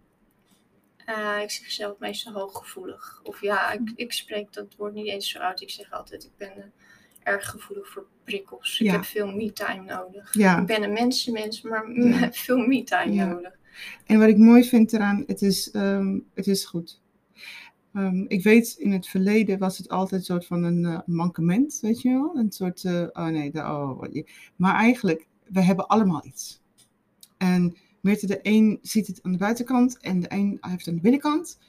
Eh, 1.05 1.41
ik 1.41 1.51
zeg 1.51 1.71
zelf 1.71 1.99
meestal 1.99 2.33
hooggevoelig. 2.33 3.19
Of 3.23 3.41
ja, 3.41 3.71
ik, 3.71 3.91
ik 3.95 4.13
spreek 4.13 4.53
dat 4.53 4.75
woord 4.77 4.93
niet 4.93 5.07
eens 5.07 5.29
zo 5.29 5.39
uit. 5.39 5.61
Ik 5.61 5.69
zeg 5.69 5.91
altijd, 5.91 6.23
ik 6.23 6.31
ben 6.37 6.57
eh, 6.57 6.63
erg 7.23 7.49
gevoelig 7.49 7.87
voor 7.87 8.05
prikkels. 8.23 8.79
Ik 8.79 8.91
heb 8.91 9.03
veel 9.03 9.31
me-time 9.31 9.83
nodig. 9.83 10.33
Ja. 10.33 10.59
Ik 10.59 10.65
ben 10.65 10.83
een 10.83 10.93
mensenmens, 10.93 11.61
maar 11.61 11.91
Ja. 11.91 12.31
veel 12.45 12.57
me-time 12.57 13.25
nodig. 13.25 13.58
En 14.05 14.19
wat 14.19 14.27
ik 14.27 14.37
mooi 14.37 14.63
vind 14.63 14.93
eraan, 14.93 15.23
het 15.27 15.41
is, 15.41 15.71
ehm, 15.71 16.19
het 16.33 16.47
is 16.47 16.65
goed. 16.65 17.01
Ehm, 17.93 18.25
ik 18.27 18.43
weet, 18.43 18.75
in 18.77 18.91
het 18.91 19.07
verleden 19.07 19.59
was 19.59 19.77
het 19.77 19.89
altijd 19.89 20.19
een 20.19 20.25
soort 20.25 20.45
van 20.45 20.63
een 20.63 20.85
eh, 20.85 20.99
mankement, 21.05 21.77
weet 21.81 22.01
je 22.01 22.09
wel? 22.09 22.35
Een 22.35 22.51
soort, 22.51 22.83
eh, 22.83 23.07
oh 23.13 23.27
nee, 23.27 23.51
de, 23.51 23.59
oh, 23.59 24.03
maar 24.55 24.75
eigenlijk, 24.75 25.27
we 25.47 25.61
hebben 25.61 25.87
allemaal 25.87 26.25
iets. 26.25 26.61
En 27.37 27.75
Meerte, 28.01 28.27
de 28.27 28.39
een 28.41 28.79
ziet 28.81 29.07
het 29.07 29.23
aan 29.23 29.31
de 29.31 29.37
buitenkant 29.37 29.97
en 29.97 30.19
de 30.19 30.33
een 30.33 30.57
heeft 30.61 30.77
het 30.77 30.87
aan 30.87 30.95
de 30.95 31.01
binnenkant. 31.01 31.59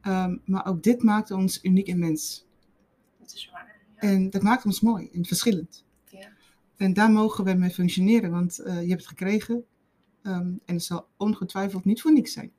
Ehm, 0.00 0.36
maar 0.44 0.66
ook 0.66 0.82
dit 0.82 1.02
maakt 1.02 1.30
ons 1.30 1.58
uniek 1.62 1.88
en 1.88 1.98
mens. 1.98 2.46
Dat 3.18 3.32
is 3.34 3.50
waar. 3.52 3.76
Ja. 3.94 4.08
En 4.08 4.30
dat 4.30 4.42
maakt 4.42 4.64
ons 4.64 4.80
mooi 4.80 5.08
en 5.12 5.24
verschillend. 5.24 5.84
Ja. 6.08 6.28
En 6.76 6.92
daar 6.92 7.10
mogen 7.10 7.44
we 7.44 7.54
mee 7.54 7.70
functioneren, 7.70 8.30
want 8.30 8.58
eh, 8.58 8.82
je 8.82 8.88
hebt 8.88 9.00
het 9.00 9.08
gekregen. 9.08 9.64
Ehm, 10.24 10.52
en 10.64 10.74
het 10.74 10.82
zal 10.82 11.08
ongetwijfeld 11.16 11.84
niet 11.84 12.00
voor 12.00 12.12
niks 12.12 12.32
zijn. 12.32 12.52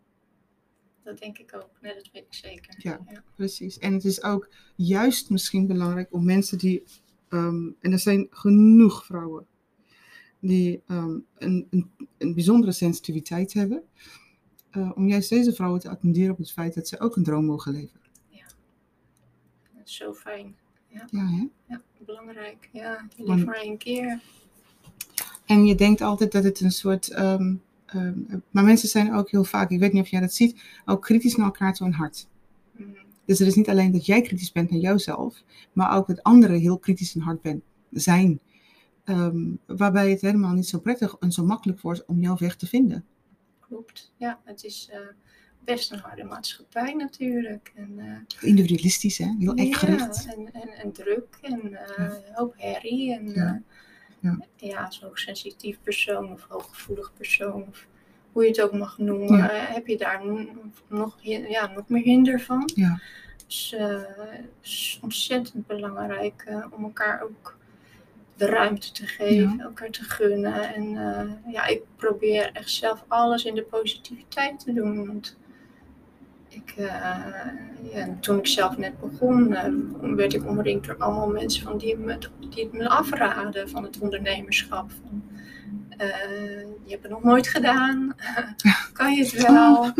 Dat 1.04 1.18
denk 1.18 1.38
ik 1.38 1.56
ook. 1.56 1.70
Nee, 1.82 1.94
dat 1.94 2.10
weet 2.12 2.24
ik 2.24 2.34
zeker. 2.34 2.76
Ja. 2.78 3.00
ja. 3.10 3.24
Precies. 3.36 3.80
En 3.80 3.94
het 3.94 4.04
is 4.04 4.24
ook 4.24 4.50
juist 4.76 5.30
misschien 5.30 5.68
belangrijk 5.68 6.14
om 6.14 6.26
mensen 6.26 6.58
die, 6.58 6.84
ehm, 7.30 7.70
en 7.80 7.92
er 7.92 8.00
zijn 8.00 8.28
genoeg 8.30 9.06
vrouwen, 9.06 9.48
die 10.40 10.82
ehm, 10.88 11.20
een, 11.38 11.68
een, 11.70 11.92
een 12.18 12.34
bijzondere 12.34 12.72
sensitiviteit 12.72 13.54
hebben, 13.54 13.84
eh, 14.70 14.92
om 14.96 15.08
juist 15.08 15.30
deze 15.30 15.54
vrouwen 15.54 15.80
te 15.80 15.90
attenderen 15.90 16.32
op 16.32 16.38
het 16.38 16.52
feit 16.52 16.74
dat 16.74 16.88
ze 16.88 17.00
ook 17.00 17.16
een 17.16 17.24
droom 17.24 17.46
mogen 17.46 17.72
leven. 17.72 18.00
Dat 19.78 19.88
is 19.88 19.96
zo 19.96 20.14
fijn. 20.14 20.56
Ja, 20.88 21.28
hè? 21.28 21.48
Ja, 21.68 21.82
belangrijk. 22.06 22.70
Ja, 22.72 23.08
je 23.16 23.24
leeft 23.24 23.46
maar 23.46 23.56
één 23.56 23.78
keer. 23.78 24.22
En 25.46 25.66
je 25.66 25.76
denkt 25.76 26.02
altijd 26.02 26.32
dat 26.32 26.44
het 26.44 26.60
een 26.60 26.72
soort. 26.72 27.10
ehm, 27.10 27.56
ehm, 27.86 28.20
maar 28.52 28.64
mensen 28.64 28.90
zijn 28.90 29.14
ook 29.14 29.30
heel 29.30 29.44
vaak, 29.44 29.70
ik 29.70 29.80
weet 29.80 29.94
niet 29.94 30.02
of 30.02 30.08
jij 30.08 30.20
dat 30.20 30.34
ziet, 30.34 30.62
ook 30.86 31.02
kritisch 31.02 31.36
naar 31.36 31.46
elkaar 31.46 31.74
toe 31.74 31.88
en 31.88 31.94
hard. 31.94 32.28
Mhm. 32.72 32.90
Dus 33.26 33.40
het 33.40 33.48
is 33.48 33.56
niet 33.56 33.70
alleen 33.70 33.92
dat 33.92 34.06
jij 34.06 34.22
kritisch 34.22 34.52
bent 34.52 34.70
naar 34.70 34.80
jouzelf, 34.80 35.44
maar 35.74 35.96
ook 35.96 36.08
dat 36.08 36.24
anderen 36.24 36.60
heel 36.60 36.78
kritisch 36.78 37.16
en 37.16 37.22
hard 37.22 37.42
ben, 37.42 37.64
zijn. 37.92 38.40
Ehm, 39.04 39.38
waarbij 39.66 40.10
het 40.10 40.22
helemaal 40.22 40.54
niet 40.54 40.68
zo 40.68 40.80
prettig 40.80 41.16
en 41.20 41.32
zo 41.32 41.46
makkelijk 41.46 41.82
wordt 41.82 42.06
om 42.06 42.20
jouw 42.20 42.38
weg 42.38 42.56
te 42.56 42.68
vinden. 42.68 43.06
Klopt. 43.60 44.12
Ja, 44.18 44.40
het 44.44 44.64
is 44.64 44.90
eh, 44.92 45.00
best 45.64 45.92
een 45.92 46.00
harde 46.00 46.24
maatschappij 46.24 46.94
natuurlijk. 46.94 47.72
En, 47.76 48.00
eh, 48.00 48.50
Individualistisch, 48.50 49.18
hè? 49.18 49.36
heel. 49.40 49.56
Ja, 49.58 50.10
en, 50.36 50.54
en, 50.54 50.70
en 50.70 50.92
druk 50.92 51.38
en 51.42 51.74
eh, 51.74 52.06
een 52.06 52.34
hoop 52.34 52.54
herrie. 52.58 53.14
En 53.14 53.28
Ja. 53.28 53.34
ja, 53.34 53.62
Ja. 54.26 54.38
ja 54.56 54.92
zo'n 54.92 55.08
hoogsensitief 55.08 55.78
persoon 55.84 56.32
of 56.32 56.46
hooggevoelig 56.50 57.12
persoon, 57.18 57.66
of 57.70 57.86
hoe 58.32 58.44
je 58.44 58.50
het 58.50 58.62
ook 58.62 58.74
mag 58.74 58.98
noemen, 58.98 59.38
Ja. 59.38 59.50
eh, 59.52 59.74
heb 59.74 59.88
je 59.88 59.98
daar 59.98 60.22
nog, 60.88 61.18
ja, 61.22 61.72
nog 61.76 61.88
meer 61.88 62.04
hinder 62.04 62.40
van. 62.42 62.72
Ja. 62.76 63.00
Dus 63.48 63.74
eh, 63.74 64.02
is 64.62 65.00
ontzettend 65.02 65.68
belangrijk 65.68 66.44
eh, 66.48 66.66
om 66.72 66.84
elkaar 66.84 67.22
ook 67.22 67.58
de 68.38 68.46
ruimte 68.46 68.92
te 68.92 69.06
geven, 69.08 69.60
elkaar 69.60 69.90
te 69.90 70.04
gunnen. 70.04 70.74
En 70.74 70.90
ja, 71.52 71.66
ik 71.66 71.82
probeer 71.96 72.50
echt 72.54 72.70
zelf 72.70 73.04
alles 73.08 73.46
in 73.46 73.56
de 73.56 73.64
positiviteit 73.64 74.60
te 74.60 74.74
doen. 74.74 75.08
Want 75.08 75.38
ik, 76.56 76.74
eh, 76.78 76.88
ja, 77.94 78.18
toen 78.20 78.38
ik 78.38 78.48
zelf 78.48 78.78
net 78.78 79.00
begon, 79.00 79.54
eh, 79.54 79.74
werd 80.02 80.34
ik 80.34 80.46
omringd 80.48 80.86
door 80.86 80.98
allemaal 80.98 81.28
mensen 81.30 81.64
van 81.64 81.78
die, 81.78 81.98
me, 81.98 82.18
die 82.50 82.64
het 82.64 82.74
me 82.74 82.90
afraden 82.90 83.70
van 83.70 83.84
het 83.84 84.00
ondernemerschap. 84.00 84.92
Van, 84.92 85.24
eh, 85.98 86.08
je 86.84 86.90
hebt 86.92 87.04
het 87.04 87.12
nog 87.12 87.24
nooit 87.24 87.48
gedaan, 87.48 88.16
kan 88.94 89.14
je 89.14 89.24
het 89.24 89.48
wel? 89.48 89.92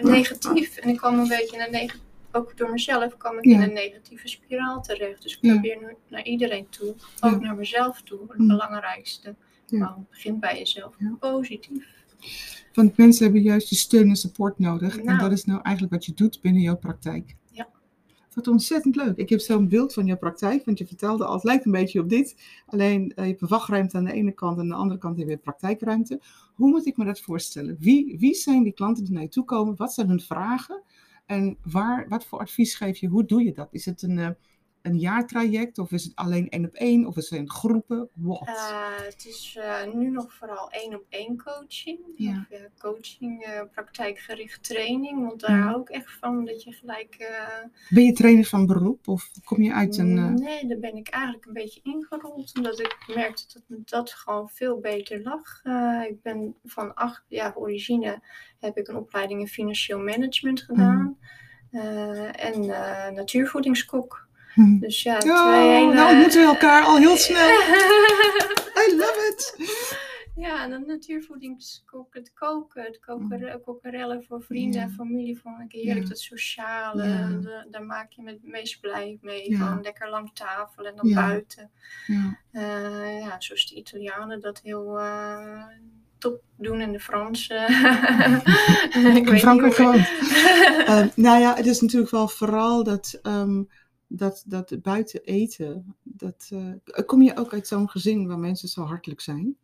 Negatief. 0.00 0.76
En 0.76 0.88
ik 0.88 0.96
kwam 0.96 1.18
een 1.18 1.28
beetje 1.28 1.56
in 1.56 1.62
een 1.62 1.70
negatief, 1.70 2.02
ook 2.32 2.56
door 2.56 2.70
mezelf 2.70 3.16
kwam 3.16 3.38
ik 3.38 3.44
Ja. 3.44 3.54
in 3.54 3.62
een 3.62 3.72
negatieve 3.72 4.28
spiraal 4.28 4.80
terecht. 4.82 5.22
Dus 5.22 5.38
ik 5.40 5.50
probeer 5.52 5.78
nu 5.80 5.94
naar 6.08 6.22
iedereen 6.24 6.68
toe, 6.68 6.94
ook 7.20 7.40
naar 7.40 7.54
mezelf 7.56 8.02
toe, 8.02 8.18
het 8.28 8.46
belangrijkste. 8.46 9.34
Nou, 9.68 9.92
begin 10.10 10.38
bij 10.38 10.58
jezelf, 10.58 10.94
positief. 11.20 11.86
Want 12.72 12.96
mensen 12.96 13.24
hebben 13.24 13.42
juist 13.42 13.68
die 13.68 13.78
steun 13.78 14.08
en 14.08 14.16
support 14.16 14.58
nodig. 14.58 14.98
En 14.98 15.04
Nou. 15.04 15.18
dat 15.18 15.32
is 15.32 15.44
nou 15.44 15.60
eigenlijk 15.62 15.94
wat 15.94 16.04
je 16.04 16.14
doet 16.14 16.40
binnen 16.40 16.62
jouw 16.62 16.76
praktijk. 16.76 17.36
Ja. 17.52 17.68
Wat 18.34 18.46
ontzettend 18.48 18.96
leuk. 18.96 19.16
Ik 19.16 19.28
heb 19.28 19.40
zo'n 19.40 19.68
beeld 19.68 19.92
van 19.92 20.06
jouw 20.06 20.16
praktijk, 20.16 20.64
want 20.64 20.78
je 20.78 20.86
vertelde 20.86 21.24
al, 21.24 21.34
het 21.34 21.44
lijkt 21.44 21.64
een 21.64 21.72
beetje 21.72 22.00
op 22.00 22.08
dit. 22.08 22.36
Alleen 22.66 23.12
eh, 23.14 23.24
je 23.24 23.30
hebt 23.30 23.42
een 23.42 23.48
wachtruimte 23.48 23.96
aan 23.96 24.04
de 24.04 24.12
ene 24.12 24.32
kant 24.32 24.56
en 24.56 24.62
aan 24.62 24.68
de 24.68 24.74
andere 24.74 25.00
kant 25.00 25.16
heb 25.16 25.22
je 25.22 25.32
weer 25.34 25.42
praktijkruimte. 25.42 26.20
Hoe 26.54 26.68
moet 26.68 26.86
ik 26.86 26.96
me 26.96 27.04
dat 27.04 27.20
voorstellen? 27.20 27.76
Wie, 27.80 28.16
wie 28.18 28.34
zijn 28.34 28.62
die 28.62 28.72
klanten 28.72 29.04
die 29.04 29.12
naar 29.12 29.22
je 29.22 29.28
toe 29.28 29.44
komen? 29.44 29.76
Wat 29.76 29.94
zijn 29.94 30.08
hun 30.08 30.20
vragen? 30.20 30.82
En 31.26 31.56
waar, 31.62 32.06
wat 32.08 32.24
voor 32.24 32.38
advies 32.38 32.74
geef 32.74 32.98
je? 32.98 33.08
Hoe 33.08 33.24
doe 33.24 33.44
je 33.44 33.52
dat? 33.52 33.68
Is 33.70 33.84
het 33.84 34.02
een, 34.02 34.18
eh, 34.18 34.28
een 34.88 34.98
jaartraject 34.98 35.78
of 35.78 35.92
is 35.92 36.04
het 36.04 36.16
alleen 36.16 36.48
één 36.48 36.64
op 36.64 36.74
één 36.74 37.06
of 37.06 37.16
is 37.16 37.30
het 37.30 37.38
in 37.38 37.50
groepen? 37.50 38.08
Wat? 38.14 38.46
Eh, 38.46 38.96
het 38.96 39.26
is 39.26 39.56
eh, 39.60 39.92
nu 39.94 40.10
nog 40.10 40.32
vooral 40.32 40.70
één 40.70 40.94
op 40.94 41.04
één 41.08 41.42
coaching. 41.42 41.98
Ja. 42.16 42.46
Of 42.50 42.60
coaching, 42.78 43.42
eh, 43.42 43.62
praktijkgericht 43.72 44.64
training. 44.64 45.26
Want 45.26 45.40
daar 45.40 45.56
Ja. 45.56 45.62
hou 45.62 45.80
ik 45.80 45.88
echt 45.88 46.12
van 46.20 46.44
dat 46.44 46.62
je 46.62 46.72
gelijk. 46.72 47.16
Ben 47.88 48.04
je 48.04 48.12
trainer 48.12 48.44
van 48.44 48.66
beroep 48.66 49.08
of 49.08 49.30
kom 49.44 49.62
je 49.62 49.72
uit 49.72 49.96
een... 49.98 50.34
Nee, 50.34 50.66
daar 50.66 50.78
ben 50.78 50.96
ik 50.96 51.08
eigenlijk 51.08 51.46
een 51.46 51.52
beetje 51.52 51.80
ingerold. 51.82 52.52
Omdat 52.56 52.80
ik 52.80 52.96
merkte 53.14 53.44
dat 53.52 53.62
me 53.66 53.80
dat 53.84 54.12
gewoon 54.12 54.48
veel 54.48 54.78
beter 54.80 55.22
lag. 55.22 55.62
Ik 56.08 56.22
ben 56.22 56.54
van 56.64 56.94
acht 56.94 57.24
jaar 57.28 57.56
origine 57.56 58.22
heb 58.58 58.76
ik 58.76 58.88
een 58.88 58.96
opleiding 58.96 59.40
in 59.40 59.48
financieel 59.48 59.98
management 59.98 60.60
gedaan. 60.60 61.18
Eh, 61.70 62.44
en 62.44 62.66
natuurvoedingskok. 63.14 64.27
Hm. 64.54 64.78
Dus 64.78 65.02
ja, 65.02 65.14
Oh, 65.14 65.20
twee 65.20 65.86
nou 65.94 66.08
ontmoeten 66.10 66.40
we 66.40 66.46
elkaar 66.46 66.82
al 66.84 66.96
heel 66.96 67.16
snel. 67.16 67.48
I 68.84 68.96
love 68.96 69.32
it. 69.32 69.66
Ja, 70.36 70.62
en 70.64 70.70
dan 70.70 70.86
natuurvoedingskok, 70.86 72.14
het 72.14 72.32
koken, 72.34 72.82
het 72.84 72.98
koker, 73.00 73.60
kokerellen 73.60 74.24
voor 74.28 74.42
vrienden 74.42 74.80
en 74.80 74.88
Ja. 74.88 74.94
familie 74.94 75.40
vond 75.42 75.60
ik 75.60 75.72
heerlijk. 75.72 76.02
Ja. 76.02 76.08
Dat 76.08 76.18
sociale, 76.18 77.04
Ja. 77.08 77.28
de- 77.28 77.66
daar 77.70 77.82
maak 77.84 78.12
je 78.12 78.22
me 78.22 78.30
het 78.30 78.42
meest 78.44 78.80
blij 78.80 79.18
mee. 79.22 79.56
Gewoon 79.56 79.80
lekker 79.82 80.10
lang 80.10 80.30
tafel 80.34 80.84
en 80.86 80.96
dan 80.96 81.12
buiten. 81.14 81.70
Ja. 82.06 82.38
Eh, 82.52 83.20
ja, 83.20 83.36
zoals 83.38 83.66
de 83.66 83.74
Italianen 83.74 84.40
dat 84.40 84.60
heel 84.62 84.98
eh, 84.98 85.64
top 86.18 86.42
doen 86.56 86.80
en 86.80 86.92
de 86.92 87.00
Fransen. 87.00 87.62
ik 89.16 89.38
Frankrijk 89.38 89.74
gewoon. 89.74 90.04
Ehm, 90.86 91.08
nou 91.14 91.40
ja, 91.40 91.54
het 91.54 91.66
is 91.66 91.80
natuurlijk 91.80 92.10
wel 92.10 92.28
vooral 92.28 92.84
dat, 92.84 93.18
ehm, 93.22 93.62
dat, 94.08 94.44
dat 94.46 94.82
buiten 94.82 95.22
eten. 95.22 95.96
Dat, 96.02 96.50
eh, 96.52 97.04
kom 97.06 97.22
je 97.22 97.36
ook 97.36 97.52
uit 97.52 97.66
zo'n 97.66 97.90
gezin 97.90 98.26
waar 98.26 98.38
mensen 98.38 98.68
zo 98.68 98.82
hartelijk 98.82 99.20
zijn? 99.20 99.56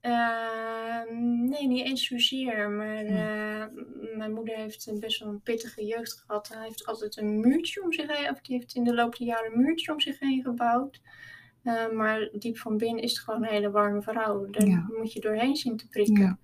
Ehm, 0.00 1.48
nee, 1.48 1.66
niet 1.68 1.84
eens 1.86 2.06
zozeer. 2.06 2.70
Maar 2.70 3.04
eh, 3.04 3.64
m- 3.74 4.16
mijn 4.18 4.32
moeder 4.32 4.56
heeft 4.56 4.86
een 4.86 5.00
best 5.00 5.20
wel 5.20 5.28
een 5.28 5.40
pittige 5.40 5.84
jeugd 5.84 6.12
gehad. 6.26 6.48
Hij 6.48 6.64
heeft 6.66 6.86
altijd 6.86 7.16
een 7.16 7.40
muurtje 7.40 7.82
om 7.82 7.92
zich 7.92 8.16
heen, 8.18 8.30
of 8.30 8.40
die 8.40 8.56
heeft 8.56 8.74
in 8.74 8.84
de 8.84 8.94
loop 8.94 9.16
der 9.16 9.26
jaren 9.26 9.52
een 9.52 9.60
muurtje 9.60 9.92
om 9.92 10.00
zich 10.00 10.18
heen 10.18 10.42
gebouwd. 10.42 11.00
Eh, 11.62 11.90
maar 11.92 12.28
diep 12.32 12.58
van 12.58 12.76
binnen 12.76 13.02
is 13.02 13.10
het 13.10 13.20
gewoon 13.20 13.42
een 13.42 13.48
hele 13.50 13.70
warme 13.70 14.02
vrouw. 14.02 14.50
Daar 14.50 14.66
Ja. 14.66 14.86
moet 14.98 15.12
je 15.12 15.20
doorheen 15.20 15.56
zien 15.56 15.76
te 15.76 15.88
prikken. 15.88 16.22
Ja. 16.22 16.38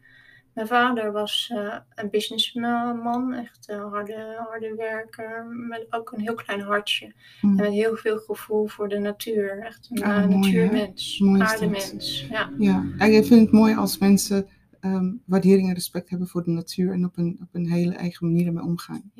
Mijn 0.55 0.67
vader 0.67 1.13
was 1.13 1.51
eh, 1.55 1.77
een 1.95 2.11
businessman, 2.11 3.35
echt 3.35 3.69
een 3.69 3.81
harde, 3.81 4.45
harde 4.49 4.75
werker, 4.75 5.47
met 5.47 5.87
ook 5.91 6.13
een 6.13 6.21
heel 6.21 6.35
klein 6.35 6.61
hartje. 6.61 7.13
Hm. 7.41 7.47
En 7.47 7.55
met 7.55 7.73
heel 7.73 7.97
veel 7.97 8.19
gevoel 8.19 8.67
voor 8.67 8.89
de 8.89 8.99
natuur. 8.99 9.59
Echt 9.65 9.89
een 9.93 10.05
Ah, 10.05 10.11
eh, 10.23 10.29
mooi, 10.29 10.37
natuurmens, 10.37 11.19
Mooi 11.19 11.43
is 11.43 11.49
dat. 11.49 11.61
aardemens. 11.61 12.27
Ja. 12.31 12.51
Ja, 12.59 12.85
en 12.99 13.13
ik 13.15 13.25
vind 13.25 13.41
het 13.41 13.53
mooi 13.53 13.75
als 13.75 13.99
mensen 13.99 14.47
ehm, 14.81 15.13
waardering 15.25 15.69
en 15.69 15.75
respect 15.75 16.11
hebben 16.11 16.29
voor 16.29 16.45
de 16.45 16.51
natuur 16.51 16.93
en 16.93 17.05
op 17.05 17.17
een, 17.17 17.39
op 17.43 17.49
een 17.53 17.71
hele 17.71 17.95
eigen 17.95 18.27
manier 18.27 18.47
ermee 18.47 18.65
omgaan. 18.65 19.11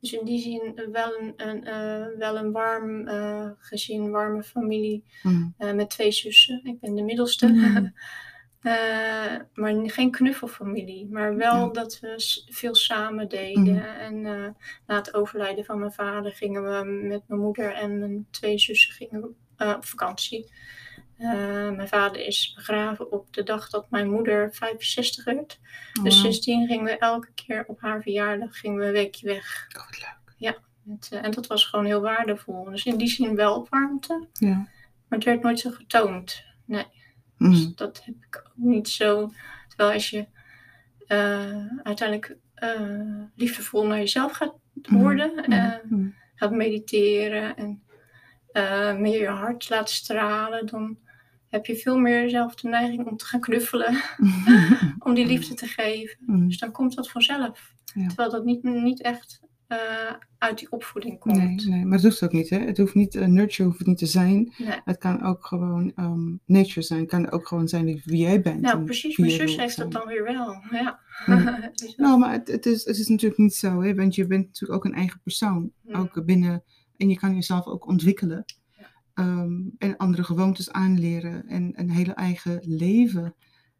Dus 0.00 0.12
in 0.12 0.24
die 0.24 0.38
zin 0.40 0.88
wel 0.92 1.20
een, 1.20 1.32
een, 1.36 1.64
eh, 1.64 2.18
wel 2.18 2.36
een 2.36 2.52
warm 2.52 3.08
gezin, 3.58 4.10
warme 4.10 4.42
familie 4.42 5.04
Hm. 5.22 5.28
eh, 5.58 5.72
met 5.72 5.90
twee 5.90 6.12
zussen. 6.12 6.60
Ik 6.64 6.80
ben 6.80 6.94
de 6.94 7.02
middelste. 7.02 7.46
Mm. 7.46 7.92
Eh, 8.62 9.36
maar 9.54 9.74
geen 9.90 10.10
knuffelfamilie. 10.10 11.08
Maar 11.10 11.36
wel 11.36 11.66
Ja. 11.66 11.72
dat 11.72 11.98
we 12.00 12.14
veel 12.48 12.74
samen 12.74 13.28
deden. 13.28 13.74
Mhm. 13.74 13.84
En 13.84 14.26
eh, 14.26 14.48
na 14.86 14.96
het 14.96 15.14
overlijden 15.14 15.64
van 15.64 15.78
mijn 15.78 15.92
vader 15.92 16.32
gingen 16.32 16.62
we 16.62 16.84
met 17.08 17.22
mijn 17.28 17.40
moeder 17.40 17.74
en 17.74 17.98
mijn 17.98 18.26
twee 18.30 18.58
zussen 18.58 18.94
gingen 18.94 19.36
eh, 19.56 19.72
op 19.76 19.84
vakantie. 19.84 20.52
Mijn 21.16 21.88
vader 21.88 22.26
is 22.26 22.52
begraven 22.56 23.12
op 23.12 23.32
de 23.34 23.42
dag 23.42 23.70
dat 23.70 23.90
mijn 23.90 24.10
moeder 24.10 24.54
65 24.54 25.24
werd. 25.24 25.58
Oh, 25.98 26.04
Dus 26.04 26.12
wauw. 26.14 26.22
sindsdien 26.22 26.66
gingen 26.66 26.84
we 26.84 26.98
elke 26.98 27.28
keer 27.34 27.64
op 27.66 27.80
haar 27.80 28.02
verjaardag 28.02 28.58
gingen 28.58 28.78
we 28.78 28.86
een 28.86 28.92
weekje 28.92 29.26
weg. 29.26 29.66
Oh, 29.76 29.84
wat 29.86 29.98
leuk. 30.00 30.60
Met, 30.82 31.08
eh, 31.12 31.24
en 31.24 31.30
dat 31.30 31.46
was 31.46 31.64
gewoon 31.64 31.84
heel 31.84 32.00
waardevol. 32.00 32.64
Dus 32.64 32.84
in 32.84 32.96
die 32.96 33.08
zin 33.08 33.34
wel 33.36 33.66
warmte. 33.70 34.26
Ja. 34.32 34.48
Maar 35.08 35.18
het 35.18 35.24
werd 35.24 35.42
nooit 35.42 35.60
zo 35.60 35.70
getoond. 35.70 36.44
Nee. 36.64 36.84
Dus 37.50 37.74
dat 37.74 38.02
heb 38.04 38.14
ik 38.26 38.42
ook 38.46 38.52
niet 38.54 38.88
zo. 38.88 39.32
Terwijl 39.68 39.92
als 39.92 40.10
je 40.10 40.26
eh, 41.06 41.66
uiteindelijk 41.82 42.36
eh, 42.54 42.80
liefdevol 43.34 43.86
naar 43.86 43.98
jezelf 43.98 44.32
gaat 44.32 44.54
worden, 44.82 45.32
Mhm. 45.34 45.52
eh, 45.52 45.74
Mhm. 45.88 46.08
gaat 46.34 46.50
mediteren 46.52 47.56
en 47.56 47.82
meer 49.00 49.20
je 49.20 49.26
hart 49.28 49.68
laat 49.68 49.90
stralen, 49.90 50.66
dan 50.66 50.98
heb 51.48 51.66
je 51.66 51.76
veel 51.76 51.98
meer 51.98 52.30
zelf 52.30 52.54
de 52.54 52.68
neiging 52.68 53.06
om 53.06 53.16
te 53.16 53.24
gaan 53.24 53.40
knuffelen, 53.40 53.96
om 55.06 55.14
die 55.14 55.26
liefde 55.26 55.54
te 55.54 55.66
geven. 55.66 56.16
Mhm. 56.26 56.46
Dus 56.46 56.58
dan 56.58 56.70
komt 56.72 56.94
dat 56.94 57.10
vanzelf. 57.10 57.72
Ja. 57.94 58.06
Terwijl 58.06 58.30
dat 58.30 58.44
niet, 58.44 58.62
niet 58.62 59.02
echt 59.02 59.40
eh, 59.72 60.14
uit 60.38 60.58
die 60.58 60.70
opvoeding 60.70 61.18
komt. 61.18 61.36
Nee, 61.36 61.54
nee, 61.54 61.84
maar 61.84 61.96
dat 61.96 62.06
hoeft 62.06 62.22
ook 62.22 62.32
niet. 62.32 62.50
Hè? 62.50 62.58
Het 62.58 62.78
hoeft 62.78 62.94
niet, 62.94 63.14
eh, 63.14 63.26
nurture 63.26 63.64
hoeft 63.64 63.78
het 63.78 63.88
niet 63.88 63.98
te 63.98 64.06
zijn. 64.06 64.52
Nee. 64.58 64.80
Het 64.84 64.98
kan 64.98 65.22
ook 65.22 65.46
gewoon 65.46 65.92
ehm, 65.94 66.36
nature 66.44 66.82
zijn. 66.82 67.00
Het 67.00 67.08
kan 67.08 67.30
ook 67.30 67.46
gewoon 67.46 67.68
zijn 67.68 67.84
wie 68.04 68.20
jij 68.20 68.40
bent. 68.40 68.60
Nou, 68.60 68.84
precies. 68.84 69.16
Mijn 69.16 69.30
zus 69.30 69.56
heeft 69.56 69.76
dat 69.76 69.92
dan 69.92 70.06
weer 70.06 70.24
wel. 70.24 70.62
Ja. 70.70 71.00
Dus 71.74 71.96
Nou, 71.96 72.18
maar 72.18 72.32
het, 72.32 72.48
het, 72.48 72.66
is, 72.66 72.84
het 72.84 72.98
is 72.98 73.08
natuurlijk 73.08 73.40
niet 73.40 73.54
zo, 73.54 73.82
hè? 73.82 73.94
want 73.94 74.14
je 74.14 74.26
bent 74.26 74.46
natuurlijk 74.46 74.84
ook 74.84 74.92
een 74.92 74.98
eigen 74.98 75.20
persoon. 75.22 75.72
Ook 75.92 76.24
binnen, 76.24 76.62
en 76.96 77.08
je 77.08 77.18
kan 77.18 77.34
jezelf 77.34 77.66
ook 77.66 77.86
ontwikkelen. 77.86 78.44
Ehm, 79.14 79.60
en 79.78 79.96
andere 79.96 80.24
gewoontes 80.24 80.72
aanleren. 80.72 81.46
En 81.46 81.72
een 81.74 81.90
hele 81.90 82.12
eigen 82.12 82.60
leven 82.62 83.34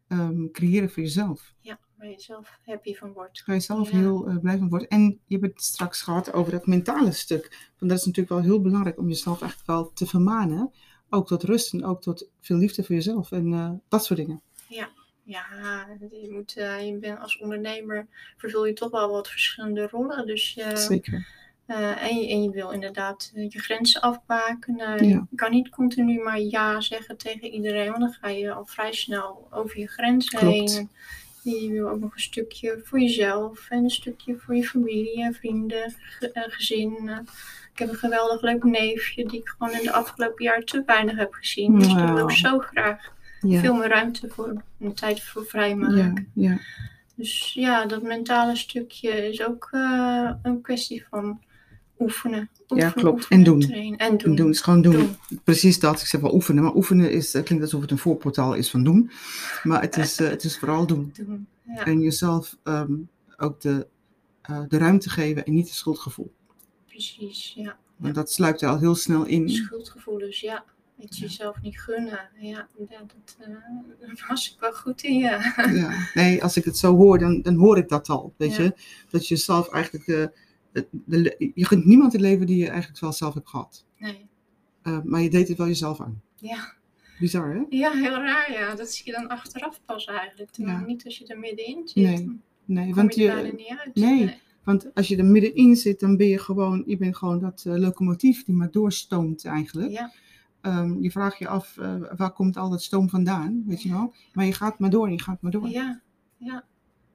ehm, 0.07 0.47
creëren 0.51 0.89
voor 0.89 1.03
jezelf. 1.03 1.53
ja, 1.59 1.79
waar 2.03 2.11
je 2.11 2.19
zelf 2.21 2.59
happy 2.65 2.95
van 2.95 3.13
wordt. 3.13 3.43
Waar 3.45 3.55
je 3.55 3.61
zelf 3.61 3.91
Ja. 3.91 3.97
heel 3.97 4.27
eh, 4.27 4.37
blij 4.37 4.57
van 4.57 4.69
wordt. 4.69 4.87
En 4.87 5.19
je 5.27 5.37
hebt 5.37 5.53
het 5.53 5.63
straks 5.63 6.01
gehad 6.01 6.33
over 6.33 6.51
dat 6.51 6.65
mentale 6.65 7.11
stuk. 7.11 7.69
Want 7.79 7.91
dat 7.91 7.99
is 7.99 8.05
natuurlijk 8.05 8.35
wel 8.35 8.43
heel 8.43 8.61
belangrijk 8.61 8.97
om 8.97 9.07
jezelf 9.07 9.41
echt 9.41 9.65
wel 9.65 9.91
te 9.93 10.05
vermanen. 10.05 10.71
Ook 11.09 11.27
tot 11.27 11.43
rust 11.43 11.73
en 11.73 11.85
ook 11.85 12.01
tot 12.01 12.29
veel 12.41 12.57
liefde 12.57 12.83
voor 12.83 12.95
jezelf. 12.95 13.31
En 13.31 13.53
eh, 13.53 13.71
dat 13.89 14.05
soort 14.05 14.19
dingen. 14.19 14.41
Ja, 15.25 15.87
je, 16.11 16.27
moet, 16.31 16.57
eh, 16.57 16.85
je 16.85 16.97
bent 16.97 17.19
als 17.19 17.37
ondernemer 17.37 18.07
vervul 18.37 18.65
je 18.65 18.73
toch 18.73 18.91
wel 18.91 19.09
wat 19.11 19.29
verschillende 19.29 19.87
rollen. 19.87 20.25
Dus 20.25 20.53
je, 20.53 20.77
Zeker. 20.77 21.27
en, 21.65 22.17
je, 22.17 22.27
en 22.27 22.43
je 22.43 22.49
wil 22.49 22.71
inderdaad 22.71 23.31
je 23.33 23.59
grenzen 23.59 24.01
afbaken. 24.01 24.75
Ja. 24.77 24.95
Je 24.95 25.25
kan 25.35 25.51
niet 25.51 25.69
continu 25.69 26.23
maar 26.23 26.39
ja 26.39 26.81
zeggen 26.81 27.17
tegen 27.17 27.49
iedereen, 27.49 27.87
want 27.87 27.99
dan 27.99 28.13
ga 28.13 28.27
je 28.27 28.51
al 28.51 28.65
vrij 28.65 28.93
snel 28.93 29.47
over 29.51 29.79
je 29.79 29.87
grenzen 29.87 30.39
Klopt. 30.39 30.73
heen. 30.75 30.89
En 31.45 31.51
je 31.63 31.71
wil 31.71 31.89
ook 31.89 31.99
nog 31.99 32.13
een 32.13 32.19
stukje 32.19 32.81
voor 32.83 32.99
jezelf 32.99 33.65
en 33.69 33.83
een 33.83 33.89
stukje 33.89 34.37
voor 34.37 34.55
je 34.55 34.63
familie 34.63 35.23
en 35.23 35.33
vrienden, 35.33 35.95
eh, 36.33 36.43
gezin. 36.47 37.09
ik 37.73 37.79
heb 37.79 37.89
een 37.89 37.95
geweldig 37.95 38.41
leuk 38.41 38.63
neefje 38.63 39.25
die 39.25 39.39
ik 39.39 39.47
gewoon 39.57 39.73
in 39.73 39.83
de 39.83 39.91
afgelopen 39.91 40.43
jaar 40.43 40.63
te 40.63 40.83
weinig 40.85 41.17
heb 41.17 41.33
gezien. 41.33 41.79
Dus 41.79 41.87
die 41.87 42.05
wil 42.05 42.29
ik 42.29 42.35
zo 42.35 42.59
graag 42.59 43.11
Ja. 43.41 43.59
veel 43.59 43.73
meer 43.73 43.87
ruimte 43.87 44.29
voor 44.29 44.61
een 44.79 44.93
tijd 44.93 45.23
voor 45.23 45.45
vrijmaken. 45.45 46.31
Ja, 46.33 46.49
ja. 46.49 46.57
Dus 47.15 47.53
ja, 47.53 47.85
dat 47.85 48.01
mentale 48.03 48.55
stukje 48.55 49.29
is 49.29 49.45
ook 49.45 49.67
eh, 49.71 50.31
een 50.43 50.61
kwestie 50.61 51.05
van 51.09 51.41
oefenen. 52.03 52.49
oefenen 52.69 52.93
klopt. 52.93 53.15
oefenen, 53.17 53.37
En 53.39 53.43
doen. 53.43 53.59
Trainen. 53.59 53.97
En 53.99 54.17
doen. 54.17 54.29
En 54.29 54.35
doen 54.35 54.49
is 54.49 54.61
gewoon 54.61 54.81
doen. 54.81 54.93
Doen. 54.93 55.15
Precies 55.43 55.79
dat. 55.79 55.99
Ik 56.01 56.05
zeg 56.07 56.21
wel 56.21 56.33
oefenen. 56.33 56.63
Maar 56.63 56.75
oefenen 56.75 57.11
is, 57.11 57.33
eh, 57.33 57.43
klinkt 57.43 57.63
alsof 57.63 57.81
het 57.81 57.91
een 57.91 57.97
voorportaal 57.97 58.53
is 58.53 58.69
van 58.69 58.83
doen. 58.83 59.11
Maar 59.63 59.81
het 59.81 59.97
is, 59.97 60.19
eh, 60.19 60.29
het 60.29 60.43
is 60.43 60.57
vooral 60.59 60.87
doen. 60.87 61.11
Doen. 61.25 61.47
Ja, 61.75 61.85
En 61.85 61.99
jezelf 61.99 62.57
ehm, 62.63 62.93
ook 63.37 63.61
de, 63.61 63.87
eh, 64.41 64.61
de 64.67 64.77
ruimte 64.77 65.09
geven 65.09 65.45
en 65.45 65.53
niet 65.53 65.67
het 65.67 65.75
schuldgevoel. 65.75 66.33
precies. 66.87 67.53
Ja. 67.55 67.77
Want 67.95 68.15
dat 68.15 68.31
sluipt 68.31 68.61
er 68.61 68.69
al 68.69 68.79
heel 68.79 68.95
snel 68.95 69.25
in. 69.25 69.49
Schuldgevoelens, 69.49 70.39
ja. 70.39 70.63
Het 70.99 71.17
jezelf 71.17 71.61
niet 71.61 71.79
gunnen. 71.81 72.29
Ja, 72.39 72.67
ja 72.89 72.99
dat 72.99 73.37
daar 73.99 74.25
was 74.27 74.51
ik 74.53 74.59
wel 74.59 74.73
goed 74.73 75.01
in, 75.03 75.17
ja. 75.17 75.53
Ja. 75.71 76.09
Nee, 76.13 76.43
als 76.43 76.57
ik 76.57 76.63
het 76.65 76.77
zo 76.77 76.95
hoor, 76.95 77.19
dan, 77.19 77.41
dan 77.41 77.55
hoor 77.55 77.77
ik 77.77 77.89
dat 77.89 78.09
al. 78.09 78.33
Weet 78.37 78.55
Ja. 78.55 78.63
je? 78.63 78.73
Dat 79.09 79.27
je 79.27 79.35
zelf 79.35 79.69
eigenlijk... 79.69 80.05
de, 80.05 80.31
de- 81.05 81.51
je 81.55 81.65
gunt 81.65 81.85
niemand 81.85 82.11
het 82.11 82.21
leven 82.21 82.45
die 82.45 82.57
je 82.57 82.69
eigenlijk 82.69 82.99
wel 82.99 83.13
zelf 83.13 83.33
hebt 83.33 83.49
gehad. 83.49 83.85
Nee. 83.97 84.25
Eh, 84.81 84.99
maar 85.03 85.21
je 85.21 85.29
deed 85.29 85.47
het 85.47 85.57
wel 85.57 85.67
jezelf 85.67 86.01
aan. 86.01 86.21
Ja. 86.35 86.73
Bizar, 87.19 87.53
hè? 87.55 87.61
ja, 87.69 87.91
heel 87.91 88.15
raar, 88.15 88.51
ja. 88.51 88.75
Dat 88.75 88.89
zie 88.91 89.05
je 89.05 89.11
dan 89.11 89.27
achteraf 89.27 89.81
pas 89.85 90.05
eigenlijk. 90.05 90.51
Terwijl 90.51 90.77
Ja. 90.77 90.85
Niet 90.85 91.05
als 91.05 91.17
je 91.17 91.27
er 91.27 91.39
middenin 91.39 91.87
zit. 91.87 92.03
Nee, 92.03 92.39
Nee, 92.65 92.85
kom 92.85 92.95
want 92.95 93.15
je 93.15 93.21
je, 93.23 93.53
niet 93.57 93.77
uit. 93.79 93.95
nee. 93.95 94.41
Want 94.63 94.93
als 94.93 95.07
je 95.07 95.17
er 95.17 95.25
middenin 95.25 95.75
zit, 95.75 95.99
dan 95.99 96.17
ben 96.17 96.27
je 96.27 96.37
gewoon, 96.39 96.83
je 96.85 96.97
bent 96.97 97.17
gewoon 97.17 97.39
dat 97.39 97.63
eh, 97.67 97.75
locomotief 97.75 98.43
die 98.43 98.55
maar 98.55 98.71
doorstoomt 98.71 99.45
eigenlijk. 99.45 99.91
Ja, 99.91 100.11
Ehm, 100.61 101.01
je 101.01 101.11
vraagt 101.11 101.37
je 101.39 101.47
af, 101.47 101.77
eh, 101.77 101.95
waar 102.17 102.31
komt 102.31 102.57
al 102.57 102.69
dat 102.69 102.83
stoom 102.83 103.09
vandaan, 103.09 103.63
weet 103.67 103.81
je 103.81 103.89
wel? 103.89 104.13
Maar 104.33 104.45
je 104.45 104.53
gaat 104.53 104.79
maar 104.79 104.89
door, 104.89 105.11
je 105.11 105.21
gaat 105.21 105.41
maar 105.41 105.51
door. 105.51 105.67
Ja, 105.69 106.01
ja. 106.37 106.65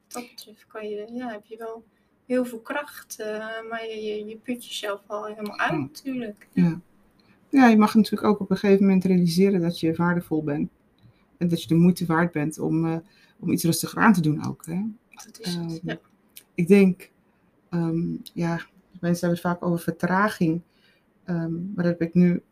Dat 0.08 0.28
betreft 0.28 0.66
kan 0.66 0.88
je, 0.88 1.10
ja, 1.14 1.28
heb 1.30 1.44
je 1.46 1.56
wel 1.56 1.84
heel 2.28 2.44
veel 2.44 2.60
kracht, 2.60 3.20
eh, 3.20 3.26
maar 3.70 3.86
je, 3.86 3.96
je, 4.02 4.24
je 4.26 4.36
put 4.36 4.66
jezelf 4.66 5.00
al 5.06 5.26
helemaal 5.26 5.58
uit 5.58 5.78
natuurlijk. 5.78 6.48
Ja. 6.52 6.80
Ja, 7.50 7.68
je 7.68 7.76
mag 7.76 7.94
natuurlijk 7.94 8.28
ook 8.28 8.40
op 8.40 8.50
een 8.50 8.56
gegeven 8.56 8.84
moment 8.84 9.04
realiseren 9.04 9.60
dat 9.60 9.80
je 9.80 9.94
waardevol 9.94 10.42
bent. 10.42 10.70
En 11.36 11.48
dat 11.48 11.62
je 11.62 11.68
de 11.68 11.74
moeite 11.74 12.06
waard 12.06 12.32
bent 12.32 12.58
om, 12.58 12.86
eh, 12.86 12.96
om 13.38 13.50
iets 13.50 13.64
rustiger 13.64 13.98
aan 13.98 14.12
te 14.12 14.20
doen 14.20 14.46
ook. 14.46 14.66
Hè? 14.66 14.82
Dat 15.10 15.38
is 15.40 15.54
het. 15.54 15.64
Ehm, 15.66 15.78
Ja. 15.82 15.98
Ik 16.54 16.68
denk, 16.68 17.10
ehm, 17.70 18.10
ja, 18.34 18.54
mensen 19.00 19.28
hebben 19.28 19.30
het 19.30 19.40
vaak 19.40 19.62
over 19.64 19.78
vertraging. 19.78 20.60
Ehm, 21.24 21.52
maar 21.74 21.84
dat 21.84 21.98
heb 21.98 22.02
ik 22.02 22.14
nu 22.14 22.42